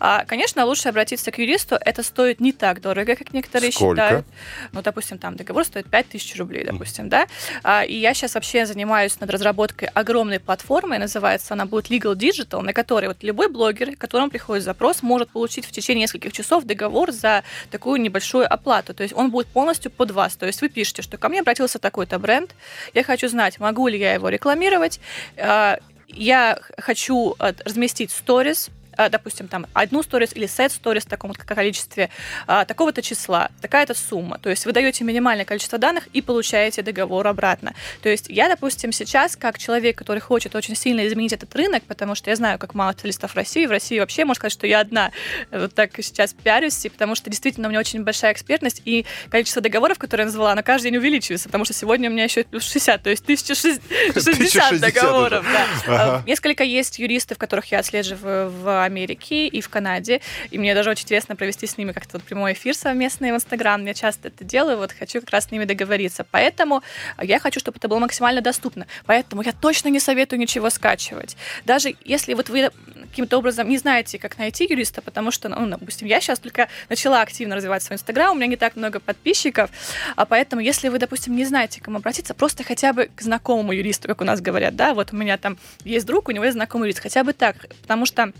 [0.00, 1.76] А, конечно, лучше обратиться к юристу.
[1.80, 4.02] Это стоит не так дорого, как некоторые Сколько?
[4.02, 4.26] считают.
[4.72, 7.26] Ну, допустим, там договор стоит 5000 рублей, допустим, да.
[7.62, 10.98] А, и я сейчас вообще занимаюсь над разработкой огромной платформы.
[10.98, 15.66] Называется она будет Legal Digital, на которой вот любой блогер, которому приходит запрос, может получить
[15.66, 18.94] в течение нескольких часов договор за такую небольшую оплату.
[18.94, 20.36] То есть он будет полностью под вас вас.
[20.36, 22.54] То есть вы пишете, что ко мне обратился такой-то бренд,
[22.94, 25.00] я хочу знать, могу ли я его рекламировать,
[25.36, 32.10] а, я хочу разместить сторис, допустим, там одну сторис или сет сторис в таком количестве,
[32.46, 34.38] а, такого-то числа, такая-то сумма.
[34.38, 37.74] То есть вы даете минимальное количество данных и получаете договор обратно.
[38.02, 42.14] То есть я, допустим, сейчас, как человек, который хочет очень сильно изменить этот рынок, потому
[42.14, 44.80] что я знаю, как мало специалистов в России, в России вообще можно сказать, что я
[44.80, 45.10] одна
[45.50, 49.98] вот так сейчас пиарюсь, потому что действительно у меня очень большая экспертность, и количество договоров,
[49.98, 53.02] которые я назвала, на каждый день увеличивается, потому что сегодня у меня еще плюс 60,
[53.02, 55.44] то есть 1060 договоров.
[55.52, 55.66] Да.
[55.86, 56.22] Ага.
[56.26, 60.20] Несколько есть юристов, которых я отслеживаю в Америке и в Канаде.
[60.50, 63.84] И мне даже очень интересно провести с ними как-то вот прямой эфир совместный в Инстаграм.
[63.84, 66.24] Я часто это делаю, вот хочу как раз с ними договориться.
[66.30, 66.82] Поэтому
[67.20, 68.86] я хочу, чтобы это было максимально доступно.
[69.06, 71.36] Поэтому я точно не советую ничего скачивать.
[71.64, 72.70] Даже если вот вы
[73.10, 77.20] каким-то образом не знаете, как найти юриста, потому что, ну, допустим, я сейчас только начала
[77.20, 79.70] активно развивать свой Инстаграм, у меня не так много подписчиков,
[80.16, 83.72] а поэтому, если вы, допустим, не знаете, к кому обратиться, просто хотя бы к знакомому
[83.72, 86.54] юристу, как у нас говорят, да, вот у меня там есть друг, у него есть
[86.54, 88.32] знакомый юрист, хотя бы так, потому что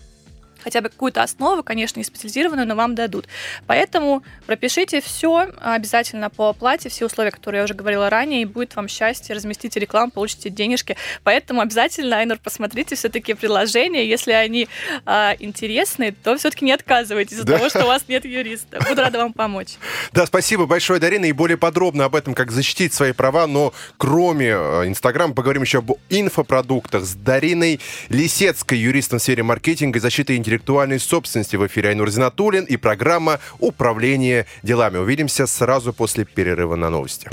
[0.63, 3.27] хотя бы какую-то основу, конечно, не специализированную, но вам дадут.
[3.67, 8.77] Поэтому пропишите все обязательно по оплате, все условия, которые я уже говорила ранее, и будет
[8.77, 10.97] вам счастье, разместите рекламу, получите денежки.
[11.25, 14.69] Поэтому обязательно, Айнур, посмотрите все-таки приложения, если они
[15.07, 17.57] а, интересны, то все-таки не отказывайтесь из-за да?
[17.59, 18.81] того, что у вас нет юриста.
[18.89, 19.75] Буду рада вам помочь.
[20.13, 24.49] Да, спасибо большое, Дарина, и более подробно об этом, как защитить свои права, но кроме
[24.49, 30.37] э, Инстаграма поговорим еще об инфопродуктах с Дариной Лисецкой, юристом в сфере маркетинга и защиты
[30.53, 34.99] интеллектуальной собственности в эфире Айнур Зинатулин и программа «Управление делами».
[34.99, 37.31] Увидимся сразу после перерыва на новости.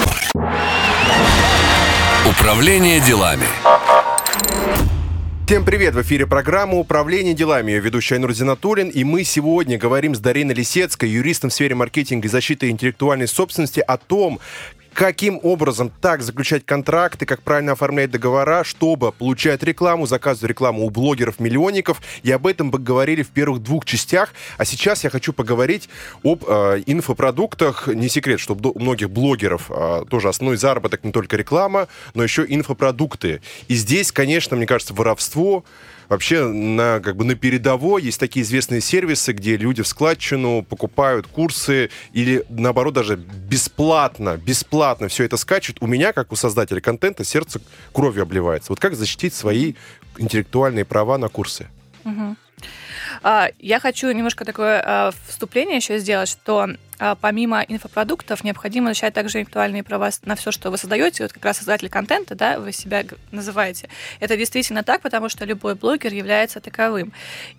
[2.25, 3.43] Управление делами.
[5.45, 5.95] Всем привет!
[5.95, 7.71] В эфире программа «Управление делами».
[7.71, 8.88] Ее ведущая Айнур Зинатуллин.
[8.88, 13.82] И мы сегодня говорим с Дариной Лисецкой, юристом в сфере маркетинга и защиты интеллектуальной собственности,
[13.82, 14.39] о том,
[15.00, 20.90] каким образом так заключать контракты, как правильно оформлять договора, чтобы получать рекламу, заказывать рекламу у
[20.90, 22.02] блогеров-миллионников.
[22.22, 24.34] И об этом мы говорили в первых двух частях.
[24.58, 25.88] А сейчас я хочу поговорить
[26.22, 27.88] об э, инфопродуктах.
[27.88, 32.46] Не секрет, что у многих блогеров э, тоже основной заработок не только реклама, но еще
[32.46, 33.42] инфопродукты.
[33.70, 35.64] И здесь, конечно, мне кажется, воровство
[36.10, 41.28] вообще на, как бы на передовой есть такие известные сервисы, где люди в складчину покупают
[41.28, 45.78] курсы или, наоборот, даже бесплатно, бесплатно все это скачут.
[45.80, 47.62] У меня, как у создателя контента, сердце
[47.93, 48.72] кровью обливается.
[48.72, 49.76] Вот как защитить свои
[50.17, 51.67] интеллектуальные права на курсы?
[52.04, 52.36] Угу.
[53.60, 56.69] Я хочу немножко такое а, вступление еще сделать, что
[57.22, 61.24] помимо инфопродуктов необходимо защищать также интеллектуальные права на все, что вы создаете.
[61.24, 63.90] Вот как раз создатель контента, да, вы себя называете.
[64.20, 67.14] Это действительно так, потому что любой блогер является таковым.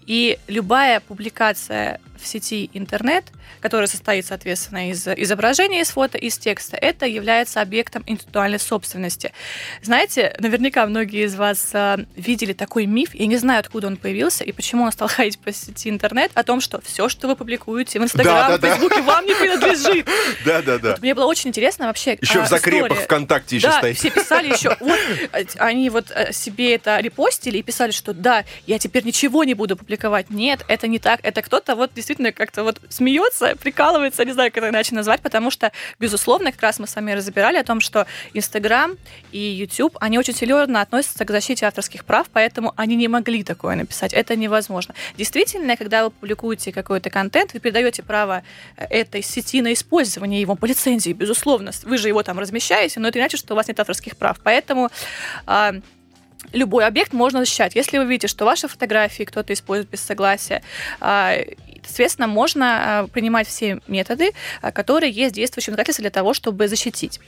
[0.07, 3.25] И любая публикация в сети интернет,
[3.61, 9.33] которая состоит, соответственно, из изображения, из фото, из текста, это является объектом интеллектуальной собственности.
[9.83, 14.45] Знаете, наверняка многие из вас э, видели такой миф, я не знаю, откуда он появился
[14.45, 17.99] и почему он стал ходить по сети интернет, о том, что все, что вы публикуете
[18.01, 20.09] в Инстаграм, в Фейсбуке, вам не принадлежит.
[20.45, 20.97] Да, да, да.
[21.01, 22.19] Мне было очень интересно вообще.
[22.21, 23.97] Еще в закрепах ВКонтакте еще стоит.
[23.97, 24.77] все писали еще.
[24.81, 29.55] Вот, они вот э, себе это репостили и писали, что да, я теперь ничего не
[29.55, 30.31] буду публиковать.
[30.31, 31.21] Нет, это не так.
[31.23, 35.51] Это кто-то вот действительно как-то вот смеется, прикалывается, не знаю, как это иначе назвать, потому
[35.51, 38.97] что, безусловно, как раз мы с вами разбирали о том, что Инстаграм
[39.33, 43.77] и YouTube, они очень серьезно относятся к защите авторских прав, поэтому они не могли такое
[43.77, 44.13] написать.
[44.13, 44.95] Это невозможно.
[45.17, 48.43] Действительно, когда вы публикуете какой-то контент, вы передаете право
[48.77, 48.87] э,
[49.21, 51.71] этой сети на использование его по лицензии, безусловно.
[51.85, 54.39] Вы же его там размещаете, но это иначе, что у вас нет авторских прав.
[54.43, 54.91] Поэтому
[55.47, 55.75] а,
[56.53, 57.75] любой объект можно защищать.
[57.75, 60.63] Если вы видите, что ваши фотографии кто-то использует без согласия,
[61.01, 61.37] а,
[61.91, 67.21] соответственно, можно а, принимать все методы, а, которые есть в действующем для того, чтобы защитить.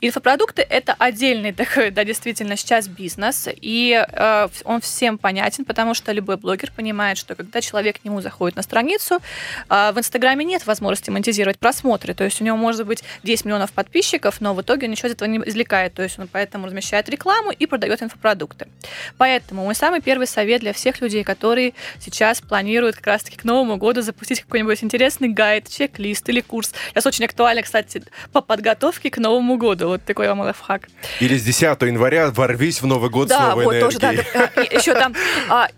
[0.00, 6.12] Инфопродукты— это отдельный такой, да, действительно, сейчас бизнес, и э, он всем понятен, потому что
[6.12, 9.20] любой блогер понимает, что когда человек к нему заходит на страницу,
[9.68, 14.40] в Инстаграме нет возможности монетизировать просмотры, то есть у него может быть 10 миллионов подписчиков,
[14.40, 17.50] но в итоге он ничего из этого не извлекает, то есть он поэтому размещает рекламу
[17.50, 18.68] и продает инфопродукты.
[19.16, 23.76] Поэтому мой самый первый совет для всех людей, которые сейчас планируют как раз-таки к Новому
[23.76, 26.72] году запустить какой-нибудь интересный гайд, чек-лист или курс.
[26.90, 29.88] Сейчас очень актуально, кстати, по подготовке к Новому году.
[29.88, 30.88] Вот такой вам лайфхак.
[31.20, 34.00] Или с 10 января ворвись в Новый год да, с новой вот энергией.
[34.00, 34.62] тоже, да.
[34.62, 35.14] Еще там
[35.48, 35.68] а,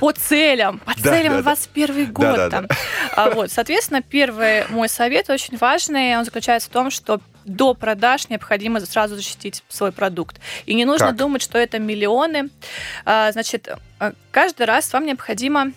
[0.00, 2.12] по целям, по да, целям да, 21 да.
[2.12, 2.36] год.
[2.36, 2.66] Да, там.
[2.66, 2.76] Да.
[3.12, 8.28] А, вот, соответственно, первый мой совет очень важный, он заключается в том, что до продаж
[8.28, 10.36] необходимо сразу защитить свой продукт.
[10.66, 11.16] И не нужно как?
[11.16, 12.50] думать, что это миллионы.
[13.04, 15.72] А, значит, а, каждый раз вам необходимо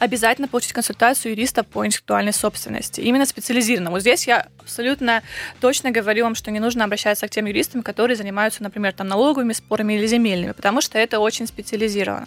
[0.00, 4.00] обязательно получить консультацию юриста по интеллектуальной собственности, именно специализированному.
[4.00, 5.22] Здесь я абсолютно
[5.60, 9.52] точно говорю вам, что не нужно обращаться к тем юристам, которые занимаются, например, там, налоговыми
[9.52, 12.26] спорами или земельными, потому что это очень специализировано.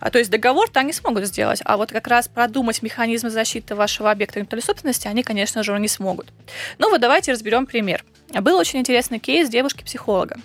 [0.00, 4.10] А, то есть договор-то они смогут сделать, а вот как раз продумать механизмы защиты вашего
[4.10, 6.32] объекта интеллектуальной собственности они, конечно же, не смогут.
[6.78, 8.04] Ну вот давайте разберем пример.
[8.40, 10.38] Был очень интересный кейс девушки-психолога.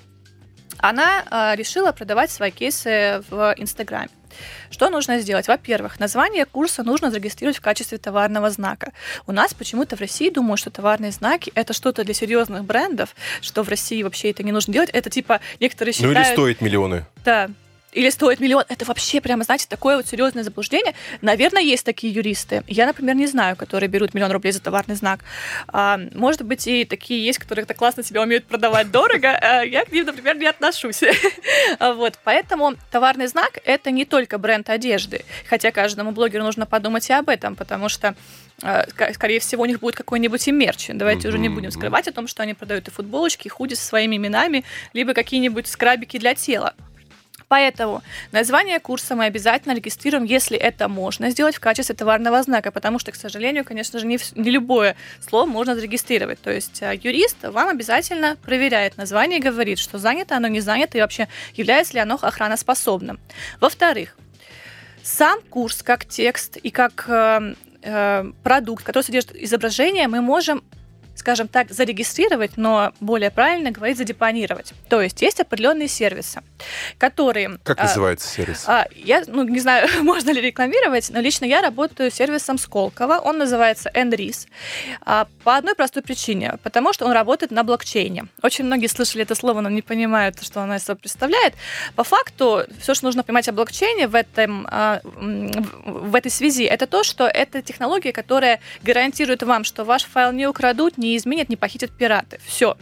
[0.81, 4.09] Она э, решила продавать свои кейсы в Инстаграме.
[4.69, 5.47] Что нужно сделать?
[5.47, 8.93] Во-первых, название курса нужно зарегистрировать в качестве товарного знака.
[9.27, 13.63] У нас почему-то в России думают, что товарные знаки это что-то для серьезных брендов, что
[13.63, 14.89] в России вообще это не нужно делать.
[14.91, 16.15] Это типа некоторые считают...
[16.15, 17.05] Ну или стоит миллионы.
[17.23, 17.49] Да,
[17.91, 18.63] или стоит миллион.
[18.69, 20.93] Это вообще прямо, знаете, такое вот серьезное заблуждение.
[21.21, 22.63] Наверное, есть такие юристы.
[22.67, 25.21] Я, например, не знаю, которые берут миллион рублей за товарный знак.
[25.67, 29.37] А, может быть, и такие есть, которые так классно себя умеют продавать дорого.
[29.41, 31.01] А я к ним, например, не отношусь.
[31.79, 35.25] вот, поэтому товарный знак— это не только бренд одежды.
[35.49, 38.15] Хотя каждому блогеру нужно подумать и об этом, потому что
[38.63, 40.87] а, скорее всего, у них будет какой-нибудь и мерч.
[40.89, 43.83] Давайте уже не будем скрывать о том, что они продают и футболочки, и худи со
[43.83, 46.75] своими именами, либо какие-нибудь скрабики для тела.
[47.51, 52.97] Поэтому название курса мы обязательно регистрируем, если это можно сделать в качестве товарного знака, потому
[52.97, 56.39] что, к сожалению, конечно же, не, не любое слово можно зарегистрировать.
[56.41, 60.97] То есть э, юрист вам обязательно проверяет название и говорит, что занято оно, не занято,
[60.97, 63.19] и вообще является ли оно охраноспособным.
[63.59, 64.15] Во-вторых,
[65.03, 70.63] сам курс как текст и как э, э, продукт, который содержит изображение, мы можем
[71.15, 74.73] скажем так, зарегистрировать, но более правильно говорить задепонировать.
[74.89, 76.41] То есть есть определенные сервисы,
[76.97, 77.59] которые...
[77.63, 78.63] Как а, называется сервис?
[78.67, 83.19] А, я ну, не знаю, можно ли рекламировать, но лично я работаю с сервисом Сколково.
[83.19, 84.47] Он называется Enris.
[85.01, 86.57] А, по одной простой причине.
[86.63, 88.25] Потому что он работает на блокчейне.
[88.41, 91.53] Очень многие слышали это слово, но не понимают, что оно из себя представляет.
[91.95, 96.87] По факту, все, что нужно понимать о блокчейне в, этом, а, в этой связи, это
[96.87, 101.57] то, что это технология, которая гарантирует вам, что ваш файл не украдут, не изменят, не
[101.57, 102.39] похитят пираты.
[102.45, 102.77] Все.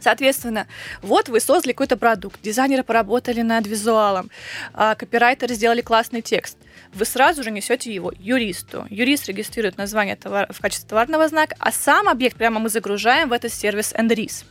[0.00, 0.68] Соответственно,
[1.02, 4.30] вот вы создали какой-то продукт, дизайнеры поработали над визуалом,
[4.72, 6.56] а, копирайтеры сделали классный текст.
[6.92, 8.86] Вы сразу же несете его юристу.
[8.90, 13.32] Юрист регистрирует название товара в качестве товарного знака, а сам объект прямо мы загружаем в
[13.32, 14.44] этот сервис EndRis.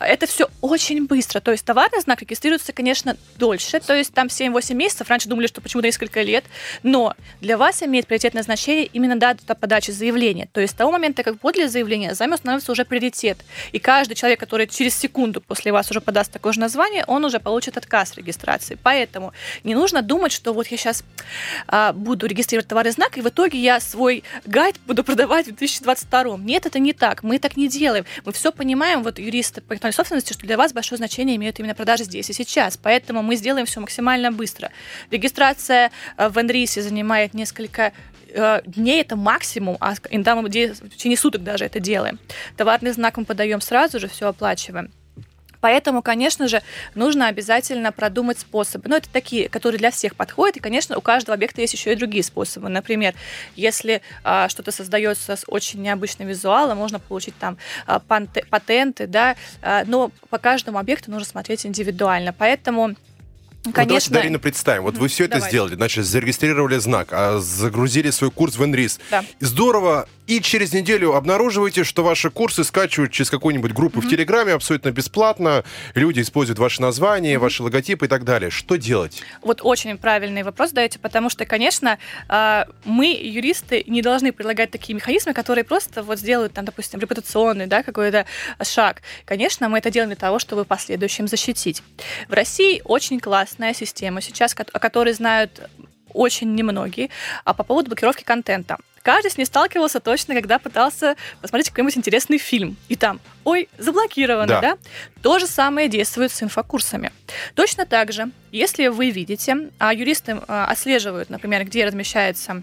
[0.00, 1.40] Это все очень быстро.
[1.40, 3.80] То есть товарный знак регистрируется, конечно, дольше.
[3.80, 5.08] То есть там 7-8 месяцев.
[5.08, 6.44] Раньше думали, что почему-то несколько лет.
[6.82, 10.48] Но для вас имеет приоритетное значение именно дата подачи заявления.
[10.52, 13.38] То есть с того момента, как подле заявления, за вами становится уже приоритет.
[13.72, 17.40] И каждый человек, который через секунду после вас уже подаст такое же название, он уже
[17.40, 18.78] получит отказ регистрации.
[18.82, 19.32] Поэтому
[19.64, 21.04] не нужно думать, что вот я сейчас
[21.66, 26.38] а, буду регистрировать товарный знак, и в итоге я свой гайд буду продавать в 2022.
[26.38, 27.22] Нет, это не так.
[27.22, 28.04] Мы так не делаем.
[28.24, 31.58] Мы все понимаем, вот юрист юристы по интеллектуальной собственности, что для вас большое значение имеют
[31.58, 32.76] именно продажи здесь и сейчас.
[32.76, 34.70] Поэтому мы сделаем все максимально быстро.
[35.10, 37.92] Регистрация э, в Энрисе занимает несколько
[38.28, 42.18] э, дней это максимум, а иногда мы в течение суток даже это делаем.
[42.56, 44.90] Товарный знак мы подаем сразу же, все оплачиваем.
[45.60, 46.62] Поэтому, конечно же,
[46.94, 48.88] нужно обязательно продумать способы.
[48.88, 50.56] Ну, это такие, которые для всех подходят.
[50.56, 52.68] И, конечно, у каждого объекта есть еще и другие способы.
[52.68, 53.14] Например,
[53.54, 59.84] если а, что-то создается с очень необычным визуалом, можно получить там а, патенты, да, а,
[59.86, 62.32] но по каждому объекту нужно смотреть индивидуально.
[62.32, 62.94] Поэтому
[63.72, 63.82] Конечно.
[63.82, 64.82] Вот давайте, Дарина, представим.
[64.82, 65.50] Вот вы все это Давайте.
[65.50, 68.98] сделали, значит, зарегистрировали знак, а загрузили свой курс в Энрис.
[69.10, 69.24] Да.
[69.40, 70.08] Здорово.
[70.26, 74.06] И через неделю обнаруживаете, что ваши курсы скачивают через какую-нибудь группу mm-hmm.
[74.06, 75.62] в Телеграме абсолютно бесплатно.
[75.94, 77.38] Люди используют ваши названия, mm-hmm.
[77.38, 78.50] ваши логотипы и так далее.
[78.50, 79.22] Что делать?
[79.42, 81.98] Вот очень правильный вопрос даете, потому что, конечно,
[82.28, 87.68] а, мы, юристы, не должны предлагать такие механизмы, которые просто вот сделают, там, допустим, репутационный
[87.68, 88.26] да, какой-то
[88.62, 89.02] шаг.
[89.26, 91.84] Конечно, мы это делаем для того, чтобы в последующем защитить.
[92.28, 95.70] В России очень классно государственная система сейчас, о которой знают
[96.12, 97.10] очень немногие,
[97.44, 98.76] а по поводу блокировки контента.
[99.02, 102.76] Каждый с ней сталкивался точно, когда пытался посмотреть какой-нибудь интересный фильм.
[102.88, 104.60] И там, ой, заблокировано, да.
[104.60, 104.78] да?
[105.22, 107.12] То же самое действует с инфокурсами.
[107.54, 112.62] Точно так же, если вы видите, а юристы а, отслеживают, например, где размещается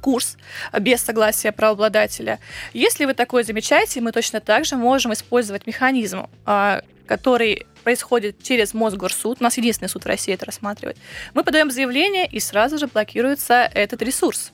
[0.00, 0.36] курс
[0.80, 2.38] без согласия правообладателя.
[2.72, 8.74] Если вы такое замечаете, мы точно так же можем использовать механизм, а, который происходит через
[8.74, 10.96] Мосгорсуд, у нас единственный суд в России это рассматривает,
[11.34, 14.52] мы подаем заявление, и сразу же блокируется этот ресурс.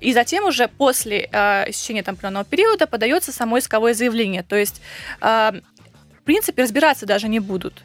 [0.00, 4.42] И затем уже после э, истечения там определенного периода подается само исковое заявление.
[4.42, 4.82] То есть,
[5.22, 5.52] э,
[6.20, 7.82] в принципе, разбираться даже не будут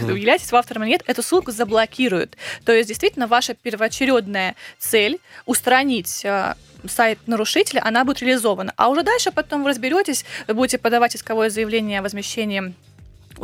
[0.00, 2.36] вы являетесь автором или нет, эту ссылку заблокируют.
[2.64, 6.54] То есть, действительно, ваша первоочередная цель устранить э,
[6.86, 8.72] сайт нарушителя, она будет реализована.
[8.76, 12.74] А уже дальше потом вы разберетесь, вы будете подавать исковое заявление о возмещении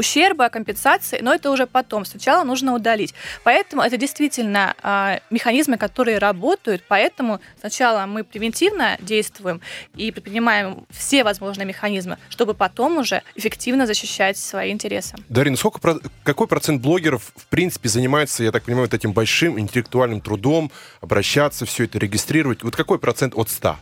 [0.01, 2.05] ущерба, компенсации, но это уже потом.
[2.05, 3.15] Сначала нужно удалить.
[3.45, 6.83] Поэтому это действительно э, механизмы, которые работают.
[6.89, 9.61] Поэтому сначала мы превентивно действуем
[9.95, 15.15] и предпринимаем все возможные механизмы, чтобы потом уже эффективно защищать свои интересы.
[15.29, 20.21] Дарина, сколько, какой процент блогеров в принципе занимается, я так понимаю, вот этим большим интеллектуальным
[20.21, 22.63] трудом, обращаться, все это регистрировать?
[22.63, 23.77] Вот какой процент от 100?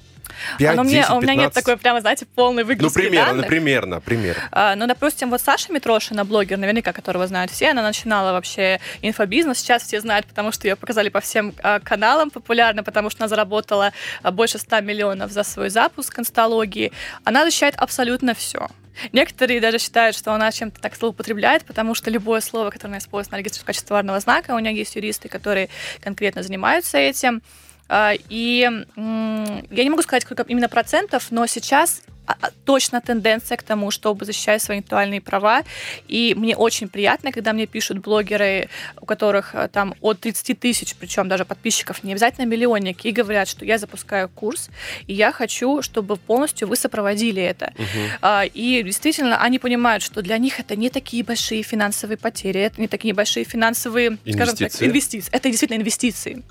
[0.58, 3.46] 5, Но 10, у меня нет такой, прямо, знаете, полной выгрузки Ну, примерно, данных.
[3.48, 4.42] примерно, примерно.
[4.52, 9.58] А, ну, допустим, вот Саша Митрошина, блогер, наверняка, которого знают все, она начинала вообще инфобизнес,
[9.58, 13.28] сейчас все знают, потому что ее показали по всем а, каналам популярно, потому что она
[13.28, 16.92] заработала а, больше 100 миллионов за свой запуск констологии.
[17.24, 18.68] Она защищает абсолютно все.
[19.12, 23.32] Некоторые даже считают, что она чем-то так злоупотребляет, потому что любое слово, которое она использует,
[23.32, 24.54] она регистрирует в качестве товарного знака.
[24.54, 25.68] У нее есть юристы, которые
[26.00, 27.42] конкретно занимаются этим.
[27.88, 28.60] А, и
[28.96, 33.90] я не могу сказать, сколько именно процентов, но сейчас а, а, точно тенденция к тому,
[33.90, 35.62] чтобы защищать свои интеллектуальные права.
[36.08, 38.68] И мне очень приятно, когда мне пишут блогеры,
[39.00, 43.48] у которых э, там от 30 тысяч, причем даже подписчиков, не обязательно миллионники, и говорят,
[43.48, 44.68] что я запускаю курс,
[45.06, 47.72] и я хочу, чтобы полностью вы сопроводили это.
[47.78, 48.50] Угу.
[48.52, 52.88] И действительно, они понимают, что для них это не такие большие финансовые потери, это не
[52.88, 54.32] такие большие финансовые, инвестиции.
[54.32, 55.30] скажем так, инвестиции.
[55.32, 56.44] Это действительно инвестиции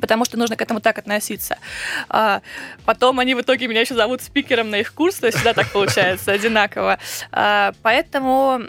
[0.00, 1.58] потому что нужно к этому так относиться.
[2.08, 2.40] А,
[2.84, 5.72] потом они в итоге меня еще зовут спикером на их курс, то есть всегда так
[5.72, 6.98] получается одинаково.
[7.32, 8.62] А, поэтому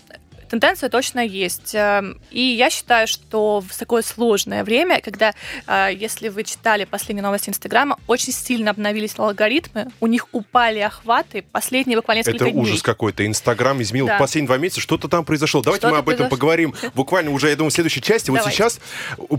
[0.50, 1.76] тенденция точно есть.
[1.76, 5.34] Эм, и я считаю, что в такое сложное время, когда,
[5.68, 11.44] э, если вы читали последние новости Инстаграма, очень сильно обновились алгоритмы, у них упали охваты
[11.52, 12.62] последние буквально несколько Это дней.
[12.62, 13.26] ужас какой-то.
[13.26, 14.18] Инстаграм изменил да.
[14.18, 15.62] последние два месяца, что-то там произошло.
[15.62, 18.30] Давайте мы об этом поговорим буквально уже, я думаю, в следующей части.
[18.30, 18.80] Вот сейчас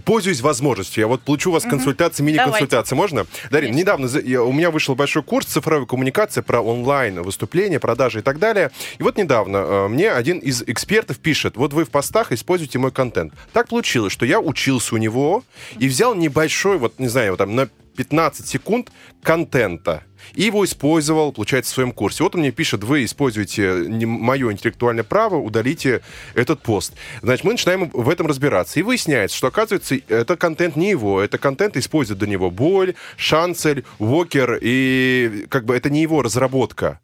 [0.05, 1.01] пользуюсь возможностью.
[1.01, 2.95] Я вот получу у вас консультации, мини-консультации.
[2.95, 3.27] Можно?
[3.51, 4.09] Дарин, недавно
[4.43, 8.71] у меня вышел большой курс цифровой коммуникации про онлайн выступления, продажи и так далее.
[8.99, 12.79] И вот недавно э, мне один из экспертов экспертов пишет, вот вы в постах используете
[12.79, 13.33] мой контент.
[13.53, 15.45] Так получилось, что я учился у него
[15.79, 18.91] и взял небольшой, вот не знаю, там на 15 секунд
[19.23, 20.03] контента
[20.35, 22.25] и его использовал, получается, в своем курсе.
[22.25, 26.03] Вот он мне пишет, вы используете мое интеллектуальное право, удалите
[26.35, 26.95] этот пост.
[27.23, 28.81] Значит, мы начинаем в этом разбираться.
[28.81, 33.85] И выясняется, что, оказывается, это контент не его, это контент использует до него Боль, Шанцель,
[33.99, 37.01] Уокер, и как бы это не его разработка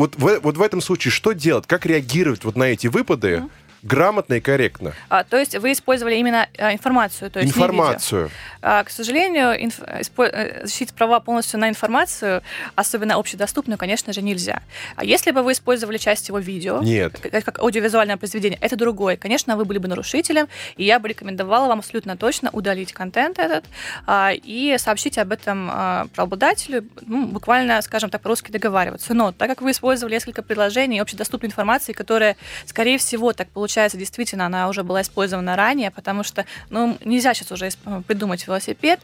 [0.00, 1.66] вот в, вот в этом случае что делать?
[1.66, 3.28] Как реагировать вот на эти выпады?
[3.28, 3.50] Mm-hmm
[3.82, 4.92] грамотно и корректно.
[5.08, 8.30] А, то есть вы использовали именно а, информацию, то есть информацию.
[8.62, 9.80] А, к сожалению, инф...
[10.00, 10.24] испо...
[10.24, 12.42] Э, защитить права полностью на информацию,
[12.74, 14.62] особенно общедоступную, конечно же, нельзя.
[14.96, 17.18] А если бы вы использовали часть его видео, Нет.
[17.20, 19.16] Как, как аудиовизуальное произведение, это другое.
[19.16, 23.64] Конечно, вы были бы нарушителем, и я бы рекомендовала вам абсолютно точно удалить контент этот
[24.06, 29.14] а, и сообщить об этом а, правообладателю, ну, буквально, скажем так, по-русски договариваться.
[29.14, 33.98] Но так как вы использовали несколько приложений общедоступной информации, которая, скорее всего, так получается, получается,
[33.98, 37.70] действительно, она уже была использована ранее, потому что, ну, нельзя сейчас уже
[38.08, 38.98] придумать велосипед,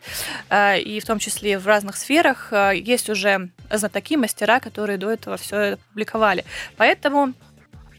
[0.51, 5.09] э, и в том числе в разных сферах э, есть уже знатоки, мастера, которые до
[5.09, 6.45] этого все публиковали.
[6.77, 7.33] Поэтому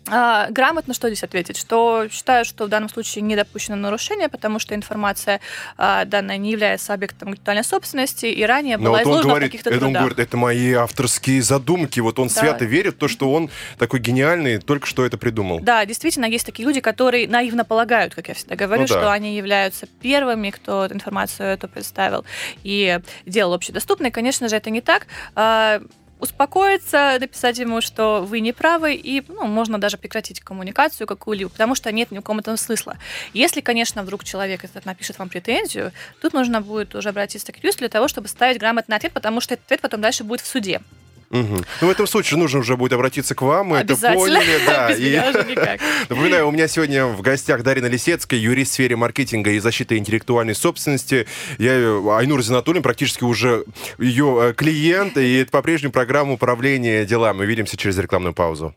[0.07, 1.57] грамотно что здесь ответить?
[1.57, 5.39] Что считаю, что в данном случае не допущено нарушение, потому что информация
[5.77, 9.51] а, данная не является объектом интеллектуальной собственности, и ранее Но была вот изложена говорит, в
[9.51, 9.95] каких-то это трудах.
[9.95, 11.99] Он говорит, это мои авторские задумки.
[11.99, 12.33] Вот он да.
[12.33, 15.59] свято верит в то, что он такой гениальный, только что это придумал.
[15.59, 18.99] Да, действительно, есть такие люди, которые наивно полагают, как я всегда говорю, ну, да.
[18.99, 22.25] что они являются первыми, кто информацию эту представил
[22.63, 24.11] и делал общедоступной.
[24.11, 25.81] Конечно же, это не так а,
[26.19, 31.75] успокоиться, написать ему, что вы не правы, и ну, можно даже прекратить коммуникацию какую-либо, потому
[31.75, 32.97] что нет ни у кого этого смысла.
[33.33, 35.91] Если, конечно, вдруг человек этот напишет вам претензию,
[36.21, 39.53] тут нужно будет уже обратиться к юристу для того, чтобы ставить грамотный ответ, потому что
[39.53, 40.81] этот ответ потом дальше будет в суде.
[41.29, 41.57] Угу.
[41.81, 44.37] Ну, в этом случае нужно уже будет обратиться к вам, мы это поняли.
[44.67, 44.89] Да.
[44.89, 45.19] Без и...
[45.19, 45.79] уже никак.
[46.09, 50.55] Напоминаю, у меня сегодня в гостях Дарина Лисецкая, юрист в сфере маркетинга и защиты интеллектуальной
[50.55, 51.27] собственности.
[51.57, 51.73] Я
[52.17, 53.65] Айнур Зинатуллин, практически уже
[53.97, 57.41] ее э, клиент, и это по-прежнему программа управления делами.
[57.41, 58.73] Увидимся через рекламную паузу.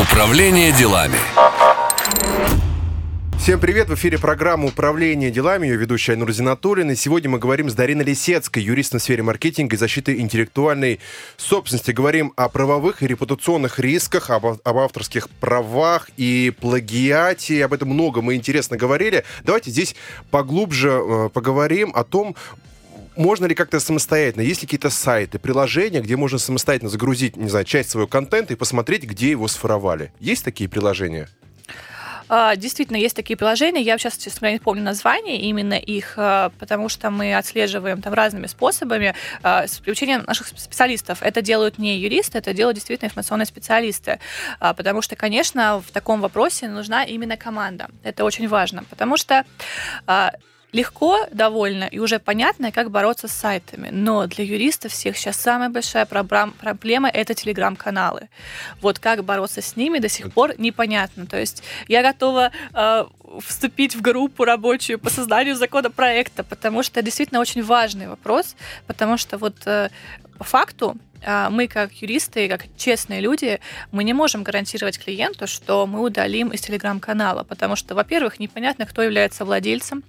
[0.00, 1.18] Управление делами.
[3.44, 3.90] Всем привет!
[3.90, 6.92] В эфире программа «Управление делами», ее ведущая Айнур Зинатуллин.
[6.92, 10.98] И сегодня мы говорим с Дариной Лисецкой, юристом в сфере маркетинга и защиты интеллектуальной
[11.36, 11.90] собственности.
[11.90, 17.62] Говорим о правовых и репутационных рисках, об, об авторских правах и плагиате.
[17.66, 19.24] Об этом много мы интересно говорили.
[19.42, 19.94] Давайте здесь
[20.30, 22.36] поглубже э, поговорим о том,
[23.14, 27.66] можно ли как-то самостоятельно, есть ли какие-то сайты, приложения, где можно самостоятельно загрузить, не знаю,
[27.66, 30.14] часть своего контента и посмотреть, где его сфоровали?
[30.18, 31.28] Есть такие приложения?
[32.28, 33.82] А, действительно, есть такие приложения.
[33.82, 38.14] Я сейчас, честно говоря, не помню название именно их, а, потому что мы отслеживаем там
[38.14, 41.22] разными способами а, с привлечением наших специалистов.
[41.22, 44.20] Это делают не юристы, это делают действительно информационные специалисты.
[44.58, 47.88] Потому что, конечно, в таком вопросе нужна именно команда.
[48.02, 49.44] Это очень важно, потому что
[50.74, 53.90] легко довольно и уже понятно, как бороться с сайтами.
[53.92, 58.28] Но для юристов всех сейчас самая большая проблема— это телеграм-каналы.
[58.80, 61.26] Вот как бороться с ними до сих пор непонятно.
[61.26, 63.04] То есть я готова э,
[63.40, 68.56] вступить в группу рабочую по созданию законопроекта, потому что это действительно очень важный вопрос,
[68.88, 69.90] потому что вот э,
[70.38, 73.60] по факту э, мы как юристы, как честные люди,
[73.92, 79.02] мы не можем гарантировать клиенту, что мы удалим из телеграм-канала, потому что, во-первых, непонятно, кто
[79.02, 80.02] является владельцем,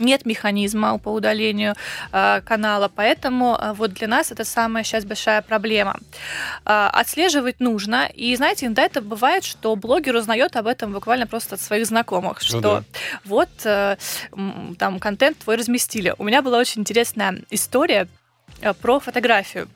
[0.00, 1.74] нет механизма по удалению
[2.12, 5.96] э, канала, поэтому э, вот для нас это самая сейчас большая проблема.
[6.64, 11.54] Э, отслеживать нужно, и знаете, иногда это бывает, что блогер узнает об этом буквально просто
[11.54, 12.84] от своих знакомых, что ну, да.
[13.24, 13.48] вот
[14.78, 16.14] там контент твой разместили.
[16.18, 18.08] У меня была очень интересная история
[18.80, 19.68] про фотографию.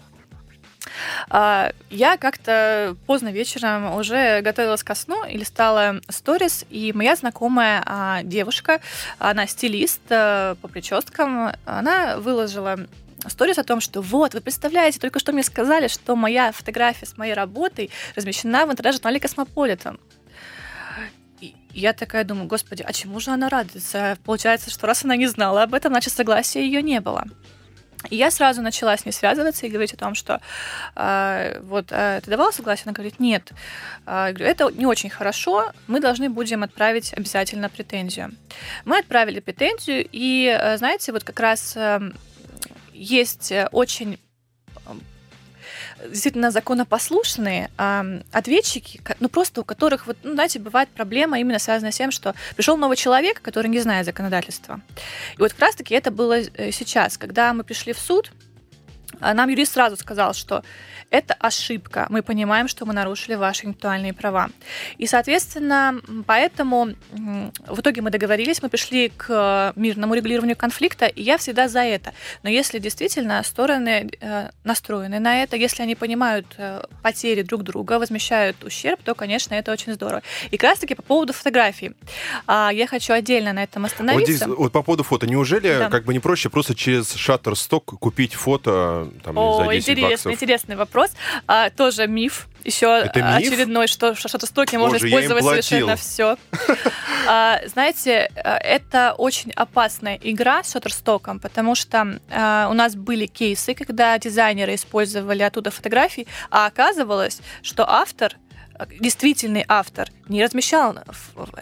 [1.29, 7.83] А, я как-то поздно вечером уже готовилась ко сну и листала сторис, и моя знакомая
[7.87, 8.81] а, девушка,
[9.19, 12.79] она стилист э, по прическам, она выложила
[13.29, 17.17] сторис о том, что вот, вы представляете, только что мне сказали, что моя фотография с
[17.17, 19.99] моей работой размещена в интернет-журнале «Cosmopolitan».
[21.75, 24.19] я такая думаю, господи, а чему же она радуется?
[24.25, 27.25] Получается, что раз она не знала об этом, значит, согласия ее не было.
[28.11, 30.41] И я сразу начала с ней связываться и говорить о том, что
[30.97, 32.85] э, вот э, ты давала согласие?
[32.87, 33.53] Она говорит, нет.
[34.07, 38.33] Э, я говорю, это не очень хорошо, мы должны будем отправить обязательно претензию.
[38.85, 42.01] Мы отправили претензию, и, э, знаете, вот как раз э,
[42.93, 44.19] есть очень
[46.09, 51.93] действительно законопослушные э, ответчики, ну просто у которых, вот, ну, знаете, бывает проблема именно связанная
[51.93, 54.81] с тем, что пришел новый человек, который не знает законодательства.
[55.37, 58.33] И вот как раз-таки это было э, сейчас, когда мы пришли в суд,
[59.21, 60.65] а нам юрист сразу сказал, что
[61.13, 62.07] это ошибка.
[62.09, 64.49] Мы понимаем, что мы нарушили ваши интеллектуальные права.
[64.97, 66.95] И, соответственно, поэтому
[67.67, 72.13] в итоге мы договорились, мы пришли к мирному регулированию конфликта, и я всегда за это.
[72.43, 77.99] Но если действительно стороны э, настроены на это, если они понимают э, потери друг друга,
[77.99, 80.23] возмещают ущерб, то, конечно, это очень здорово.
[80.51, 81.93] И как раз-таки по поводу фотографий.
[82.47, 84.31] А, я хочу отдельно на этом остановиться.
[84.31, 85.91] Вот здесь, вот по поводу фото, неужели да.
[85.91, 90.33] как бы не проще просто через Shutterstock купить фото там, О, за 10 интересный, баксов?
[90.33, 91.02] интересный вопрос.
[91.47, 92.49] А, тоже миф.
[92.65, 93.49] Еще Это миф?
[93.49, 96.37] очередной, что в Shutterstock можно Боже, использовать совершенно все.
[97.25, 103.27] А, знаете, а, это очень опасная игра с Shutterstock, потому что а, у нас были
[103.27, 108.37] кейсы, когда дизайнеры использовали оттуда фотографии, а оказывалось, что автор
[108.87, 110.97] действительный автор не размещал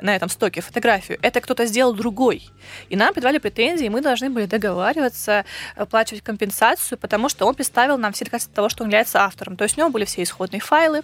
[0.01, 2.49] на этом стоке фотографию, это кто-то сделал другой.
[2.89, 5.45] И нам придавали претензии, и мы должны были договариваться,
[5.77, 9.57] оплачивать компенсацию, потому что он представил нам все доказательства того, что он является автором.
[9.57, 11.03] То есть у него были все исходные файлы,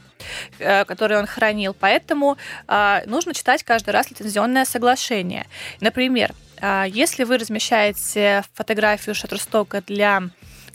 [0.58, 1.74] э, которые он хранил.
[1.78, 2.36] Поэтому
[2.68, 5.46] а, нужно читать каждый раз лицензионное соглашение.
[5.80, 10.22] Например, а, если вы размещаете фотографию Shutterstock для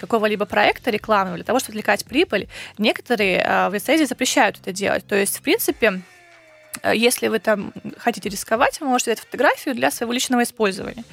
[0.02, 2.48] какого-либо проекта рекламного для того, чтобы извлекать прибыль,
[2.78, 5.06] некоторые э, в лицензии запрещают это делать.
[5.06, 6.02] То есть, в принципе,
[6.94, 11.04] если вы там хотите рисковать, вы можете взять фотографию для своего личного использования.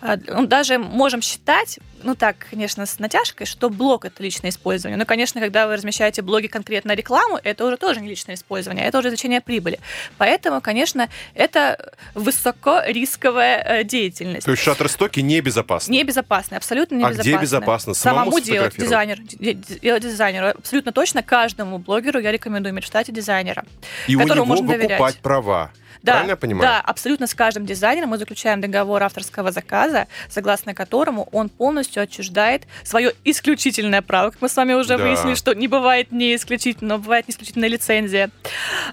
[0.00, 4.96] Э, ну, даже можем считать, ну так, конечно, с натяжкой, что блог это личное использование.
[4.96, 8.98] Но, конечно, когда вы размещаете блоги конкретно рекламу, это уже тоже не личное использование, это
[8.98, 9.80] уже извлечение прибыли.
[10.16, 14.46] Поэтому, конечно, это высокорисковая э, деятельность.
[14.46, 15.92] То есть шаттерстоки небезопасны?
[15.92, 17.20] Небезопасны, абсолютно небезопасны.
[17.20, 17.94] А где безопасно?
[17.94, 20.48] Самому, Самому делать дизайнер, делать дизайнеру.
[20.48, 23.64] Абсолютно точно каждому блогеру я рекомендую штате дизайнера,
[24.06, 25.70] И которому можно доверять покупать права.
[26.02, 26.62] Да, Правильно я понимаю?
[26.62, 32.66] Да, абсолютно с каждым дизайнером мы заключаем договор авторского заказа, согласно которому он полностью отчуждает
[32.84, 34.98] свое исключительное право, как мы с вами уже да.
[34.98, 38.30] выяснили, что не бывает не исключительно, бывает не исключительная лицензия.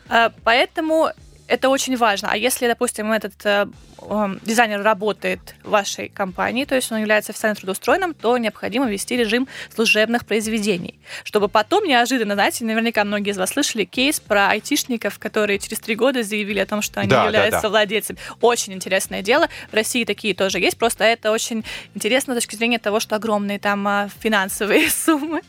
[0.09, 1.11] А, поэтому
[1.47, 2.29] это очень важно.
[2.31, 3.67] А если, допустим, этот э,
[4.01, 9.15] э, дизайнер работает в вашей компании, то есть он является официально трудоустроенным, то необходимо ввести
[9.15, 15.19] режим служебных произведений, чтобы потом неожиданно, знаете, наверняка многие из вас слышали кейс про айтишников,
[15.19, 17.69] которые через три года заявили о том, что они да, являются да, да.
[17.69, 18.19] владельцами.
[18.41, 19.47] Очень интересное дело.
[19.71, 23.59] В России такие тоже есть, просто это очень интересно с точки зрения того, что огромные
[23.59, 25.41] там а, финансовые суммы.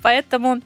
[0.00, 0.62] Поэтому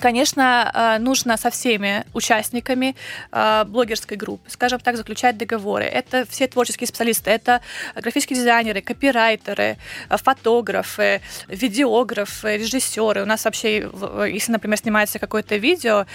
[0.00, 2.94] Конечно, э, нужно со всеми участниками
[3.32, 5.84] э, блогерской группы, скажем так, заключать договоры.
[5.84, 7.62] Это все творческие специалисты, это
[7.94, 9.78] графические дизайнеры, копирайтеры,
[10.08, 13.22] э, фотографы, видеографы, режиссеры.
[13.22, 13.88] У нас вообще,
[14.28, 16.06] если, например, снимается какое-то видео,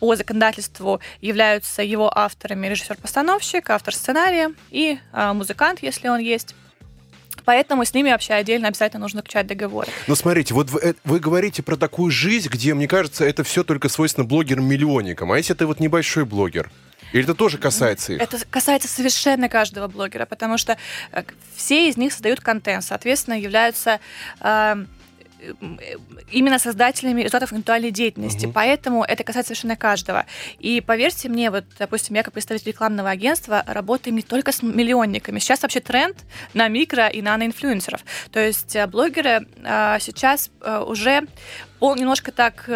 [0.00, 6.54] по законодательству являются его авторами режиссер-постановщик, автор сценария и музыкант, если он есть.
[7.48, 9.88] Поэтому с ними вообще отдельно обязательно нужно заключать договоры.
[10.06, 13.64] Но смотрите, вот вы, э, вы говорите про такую жизнь, где, мне кажется, это все
[13.64, 15.32] только свойственно блогерам-миллионникам.
[15.32, 16.70] А если ты вот небольшой блогер?
[17.14, 18.20] Или это тоже касается их?
[18.20, 20.76] Это касается совершенно каждого блогера, потому что
[21.10, 21.22] э,
[21.56, 23.98] все из них создают контент, соответственно, являются
[24.40, 24.84] э,
[26.30, 28.46] именно создателями результатов интеллектуальной деятельности.
[28.46, 28.52] Угу.
[28.52, 30.26] Поэтому это касается совершенно каждого.
[30.58, 35.38] И поверьте мне, вот, допустим, я как представитель рекламного агентства работаю не только с миллионниками.
[35.38, 36.16] Сейчас вообще тренд
[36.54, 38.04] на микро и наноинфлюенсеров.
[38.30, 41.26] То есть э, блогеры а, сейчас а, уже
[41.80, 42.68] немножко так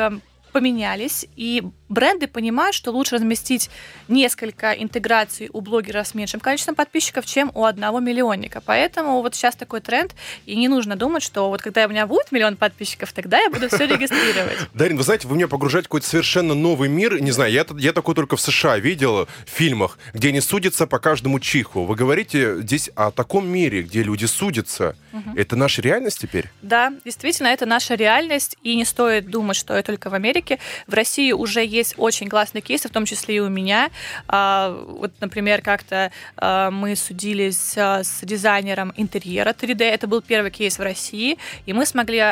[0.53, 3.70] поменялись, и бренды понимают, что лучше разместить
[4.09, 8.62] несколько интеграций у блогера с меньшим количеством подписчиков, чем у одного миллионника.
[8.64, 10.14] Поэтому вот сейчас такой тренд,
[10.46, 13.68] и не нужно думать, что вот когда у меня будет миллион подписчиков, тогда я буду
[13.68, 14.59] все регистрировать.
[14.74, 17.20] Дарин, вы знаете, вы меня погружаете в какой-то совершенно новый мир.
[17.20, 20.98] Не знаю, я, я такой только в США видел в фильмах, где они судятся по
[20.98, 21.84] каждому чиху.
[21.84, 24.96] Вы говорите здесь о таком мире, где люди судятся.
[25.12, 25.36] Угу.
[25.36, 26.50] Это наша реальность теперь?
[26.62, 30.41] Да, действительно, это наша реальность, и не стоит думать, что это только в Америке.
[30.86, 33.90] В России уже есть очень классные кейсы, в том числе и у меня.
[34.28, 39.82] А, вот, например, как-то а, мы судились а, с дизайнером интерьера 3D.
[39.84, 42.22] Это был первый кейс в России, и мы смогли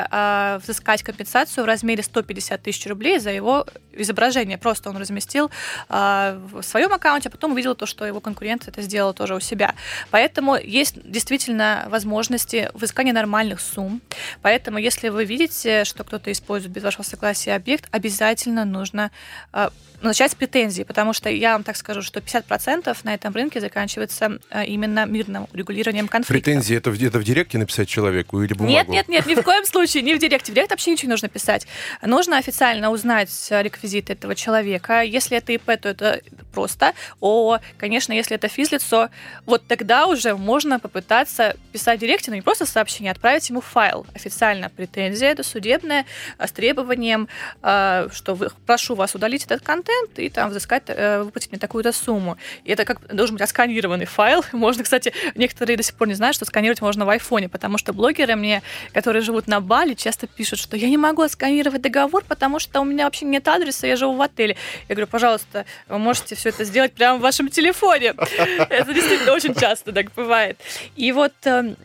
[0.62, 4.58] взыскать компенсацию в размере 150 тысяч рублей за его изображение.
[4.58, 5.50] Просто он разместил
[5.88, 9.74] в своем аккаунте, а потом увидел то, что его конкурент это сделал тоже у себя.
[10.10, 14.00] Поэтому есть действительно возможности взыскания нормальных сумм.
[14.42, 19.10] Поэтому, если вы видите, что кто-то использует без вашего согласия объект, обязательно нужно
[19.52, 19.68] э,
[20.02, 24.38] начать с претензий, потому что я вам так скажу, что 50% на этом рынке заканчивается
[24.50, 26.32] э, именно мирным регулированием конфликта.
[26.32, 28.72] Претензии это, это в директе написать человеку или бумагу?
[28.72, 30.52] Нет, нет, нет, ни в коем случае, не в директе.
[30.52, 31.66] В директ вообще ничего не нужно писать.
[32.02, 35.02] Нужно официально узнать реквизиты этого человека.
[35.02, 36.20] Если это ИП, то это
[36.52, 36.94] просто.
[37.20, 39.10] О, конечно, если это физлицо,
[39.46, 43.60] вот тогда уже можно попытаться писать в директе, но не просто сообщение, а отправить ему
[43.60, 44.06] файл.
[44.14, 46.06] Официально претензия, это судебная,
[46.38, 47.28] с требованием,
[47.62, 51.92] э, что вы, прошу вас удалить этот контент, и там взыскать, э, выплатить мне такую-то
[51.92, 52.36] сумму.
[52.64, 54.44] И это как должен быть отсканированный файл.
[54.52, 57.92] Можно, кстати, некоторые до сих пор не знают, что сканировать можно в айфоне, потому что
[57.92, 58.62] блогеры мне,
[58.92, 62.84] которые живут на Бали, часто пишут, что я не могу отсканировать договор, потому что у
[62.84, 64.56] меня вообще нет адреса, я живу в отеле.
[64.88, 68.14] Я говорю, пожалуйста, вы можете все это сделать прямо в вашем телефоне.
[68.70, 70.58] Это действительно очень часто так бывает.
[70.96, 71.76] И вот эм,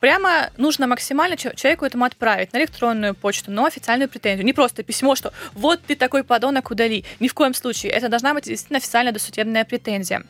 [0.00, 4.44] прямо нужно максимально человеку этому отправить на электронную почту, но официальную претензию.
[4.44, 7.04] Не просто письмо, что вот ты такой подонок, удали.
[7.20, 7.92] Ни в коем случае.
[7.92, 10.22] Это должна быть действительно официальная досудебная претензия.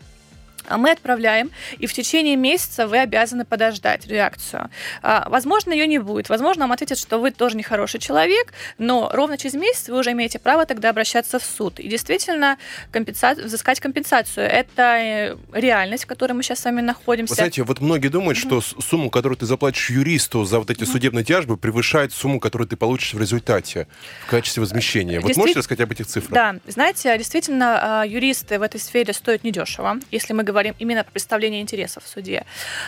[0.68, 4.70] А мы отправляем, и в течение месяца вы обязаны подождать реакцию.
[5.02, 6.28] А, возможно, ее не будет.
[6.28, 10.38] Возможно, вам ответят, что вы тоже нехороший человек, но ровно через месяц вы уже имеете
[10.38, 11.80] право тогда обращаться в суд.
[11.80, 12.58] И действительно
[12.92, 13.34] компенса...
[13.34, 14.46] взыскать компенсацию.
[14.46, 17.32] Это э, реальность, в которой мы сейчас с вами находимся.
[17.32, 18.60] Вы знаете, вот многие думают, mm-hmm.
[18.60, 20.86] что сумму, которую ты заплатишь юристу за вот эти mm-hmm.
[20.86, 23.88] судебные тяжбы, превышает сумму, которую ты получишь в результате
[24.26, 25.20] в качестве возмещения.
[25.20, 26.32] Вот можете рассказать об этих цифрах?
[26.32, 29.98] Да, знаете, действительно, а, юристы в этой сфере стоят недешево.
[30.10, 32.44] Если мы говорим говорим именно про представление интересов в суде.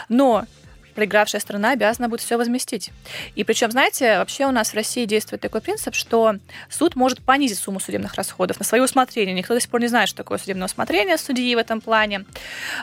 [0.09, 0.45] Но
[1.01, 2.91] проигравшая страна обязана будет все возместить.
[3.35, 6.37] И причем, знаете, вообще у нас в России действует такой принцип, что
[6.69, 9.35] суд может понизить сумму судебных расходов на свое усмотрение.
[9.35, 12.25] Никто до сих пор не знает, что такое судебное усмотрение судьи в этом плане.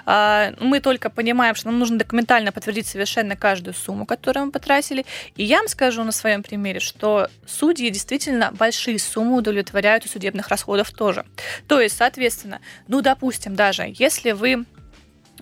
[0.05, 5.05] А, мы только понимаем, что нам нужно документально подтвердить совершенно каждую сумму, которую мы потратили.
[5.35, 10.47] И я вам скажу на своем примере, что судьи действительно большие суммы удовлетворяют у судебных
[10.47, 11.25] расходов тоже.
[11.67, 14.65] То есть, соответственно, ну, допустим, даже если вы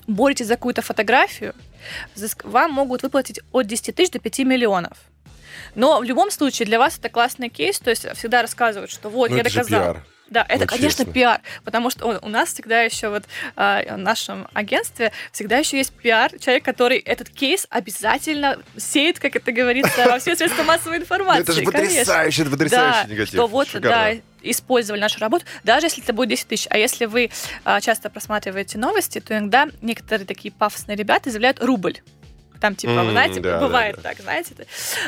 [0.07, 1.53] боретесь за какую-то фотографию,
[2.43, 4.97] вам могут выплатить от 10 тысяч до 5 миллионов.
[5.75, 9.29] Но в любом случае для вас это классный кейс, то есть всегда рассказывают, что вот,
[9.29, 9.81] Но я доказал.
[9.81, 10.03] Пиар.
[10.29, 11.13] Да, это, вот конечно, честно.
[11.13, 15.93] пиар, потому что у нас всегда еще вот э, в нашем агентстве всегда еще есть
[15.93, 21.43] пиар, человек, который этот кейс обязательно сеет, как это говорится, во все средства массовой информации.
[21.43, 23.33] Это же потрясающе, это потрясающий негатив.
[23.33, 26.67] Что вот, да, использовали нашу работу, даже если это будет 10 тысяч.
[26.69, 27.31] А если вы
[27.63, 31.99] а, часто просматриваете новости, то иногда некоторые такие пафосные ребята заявляют рубль.
[32.65, 34.09] Там, типа, mm, знаете, да, бывает да, да.
[34.09, 34.55] так, знаете.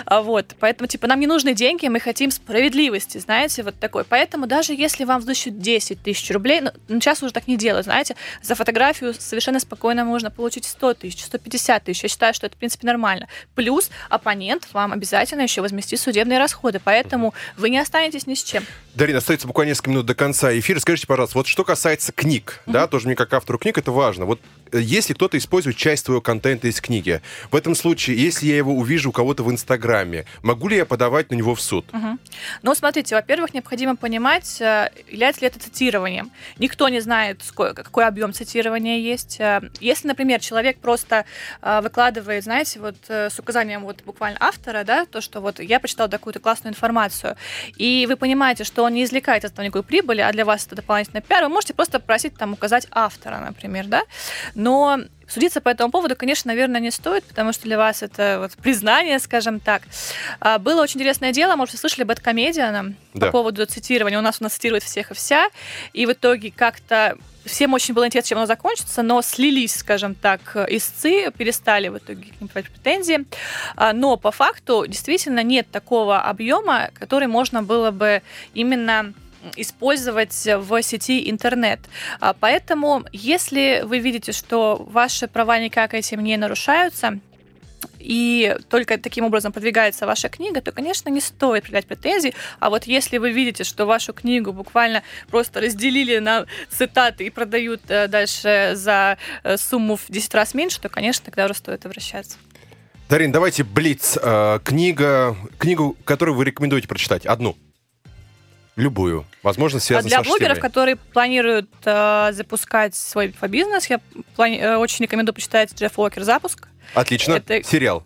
[0.05, 4.03] А, вот, поэтому, типа, нам не нужны деньги, мы хотим справедливости, знаете, вот такой.
[4.03, 7.85] Поэтому даже если вам взыщут 10 тысяч рублей, ну, ну, сейчас уже так не делают,
[7.85, 12.03] знаете, за фотографию совершенно спокойно можно получить 100 тысяч, 150 тысяч.
[12.03, 13.27] Я считаю, что это, в принципе, нормально.
[13.55, 18.63] Плюс оппонент вам обязательно еще возместит судебные расходы, поэтому вы не останетесь ни с чем.
[18.93, 20.79] Дарина, остается буквально несколько минут до конца эфира.
[20.79, 22.71] Скажите, пожалуйста, вот что касается книг, mm-hmm.
[22.71, 24.25] да, тоже мне как автору книг это важно.
[24.25, 24.41] Вот
[24.71, 27.21] э, если кто-то использует часть твоего контента из книги,
[27.51, 31.31] в этом случае, если я его увижу у кого-то в Инстаграме, могу ли я подавать
[31.31, 31.85] на него в суд?
[31.93, 32.17] Угу.
[32.63, 36.31] Ну, смотрите, во-первых, необходимо понимать, э, является ли это цитированием.
[36.57, 39.39] Никто не знает, какой объем цитирования есть.
[39.39, 41.25] Э, если, например, человек просто
[41.61, 46.09] э, выкладывает, знаете, вот с указанием вот буквально автора, да, то, что вот я прочитал
[46.09, 47.35] такую-то классную информацию,
[47.75, 50.75] и вы понимаете, что он не извлекает из этого никакой прибыли, а для вас это
[50.75, 54.03] дополнительный пиар, вы можете просто просить там указать автора, например, да.
[54.55, 58.51] Но Судиться по этому поводу, конечно, наверное, не стоит, потому что для вас это вот
[58.53, 59.82] признание, скажем так.
[60.39, 63.25] А, было очень интересное дело, может, вы слышали Бэткомедиана да.
[63.28, 64.17] по поводу цитирования.
[64.17, 65.49] У нас у нас цитирует всех и вся,
[65.93, 70.55] и в итоге как-то всем очень было интересно, чем оно закончится, но слились, скажем так,
[70.69, 73.25] истцы, перестали в итоге к ним претензии.
[73.75, 78.21] А, но по факту действительно нет такого объема, который можно было бы
[78.53, 79.13] именно
[79.55, 81.79] использовать в сети интернет.
[82.19, 87.19] А, поэтому, если вы видите, что ваши права никак этим не нарушаются,
[87.99, 92.33] и только таким образом продвигается ваша книга, то, конечно, не стоит предъявлять претензий.
[92.59, 97.81] А вот если вы видите, что вашу книгу буквально просто разделили на цитаты и продают
[97.89, 102.38] э, дальше за э, сумму в 10 раз меньше, то, конечно, тогда уже стоит обращаться.
[103.09, 104.17] Дарин, давайте Блиц.
[104.21, 107.25] Э, книга, книгу, которую вы рекомендуете прочитать.
[107.25, 107.57] Одну.
[108.78, 109.25] Любую.
[109.41, 113.99] Возможно, связанную а для блогеров, которые планируют э, запускать свой инфобизнес, я
[114.38, 116.67] плани- э, очень рекомендую почитать Джефф Уокер «Запуск».
[116.93, 117.34] Отлично.
[117.34, 118.03] Это- Сериал.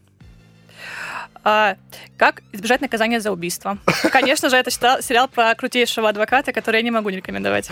[1.44, 1.76] А,
[2.18, 3.78] как избежать наказания за убийство.
[4.12, 7.70] Конечно же, это сериал про крутейшего адвоката, который я не могу не рекомендовать.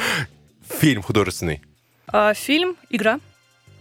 [0.80, 1.62] Фильм художественный.
[2.08, 3.20] А, фильм «Игра».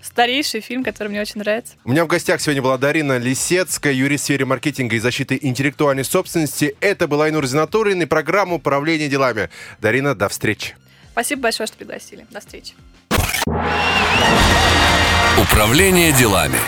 [0.03, 1.75] Старейший фильм, который мне очень нравится.
[1.85, 6.05] У меня в гостях сегодня была Дарина Лисецкая, юрист в сфере маркетинга и защиты интеллектуальной
[6.05, 6.77] собственности.
[6.81, 9.51] Это была Айнур Зинатуллин и программа «Управление делами».
[9.81, 10.77] Дарина, до встречи.
[11.13, 12.27] Спасибо большое, что пригласили.
[12.31, 12.75] До встречи.
[15.41, 16.59] Управление делами.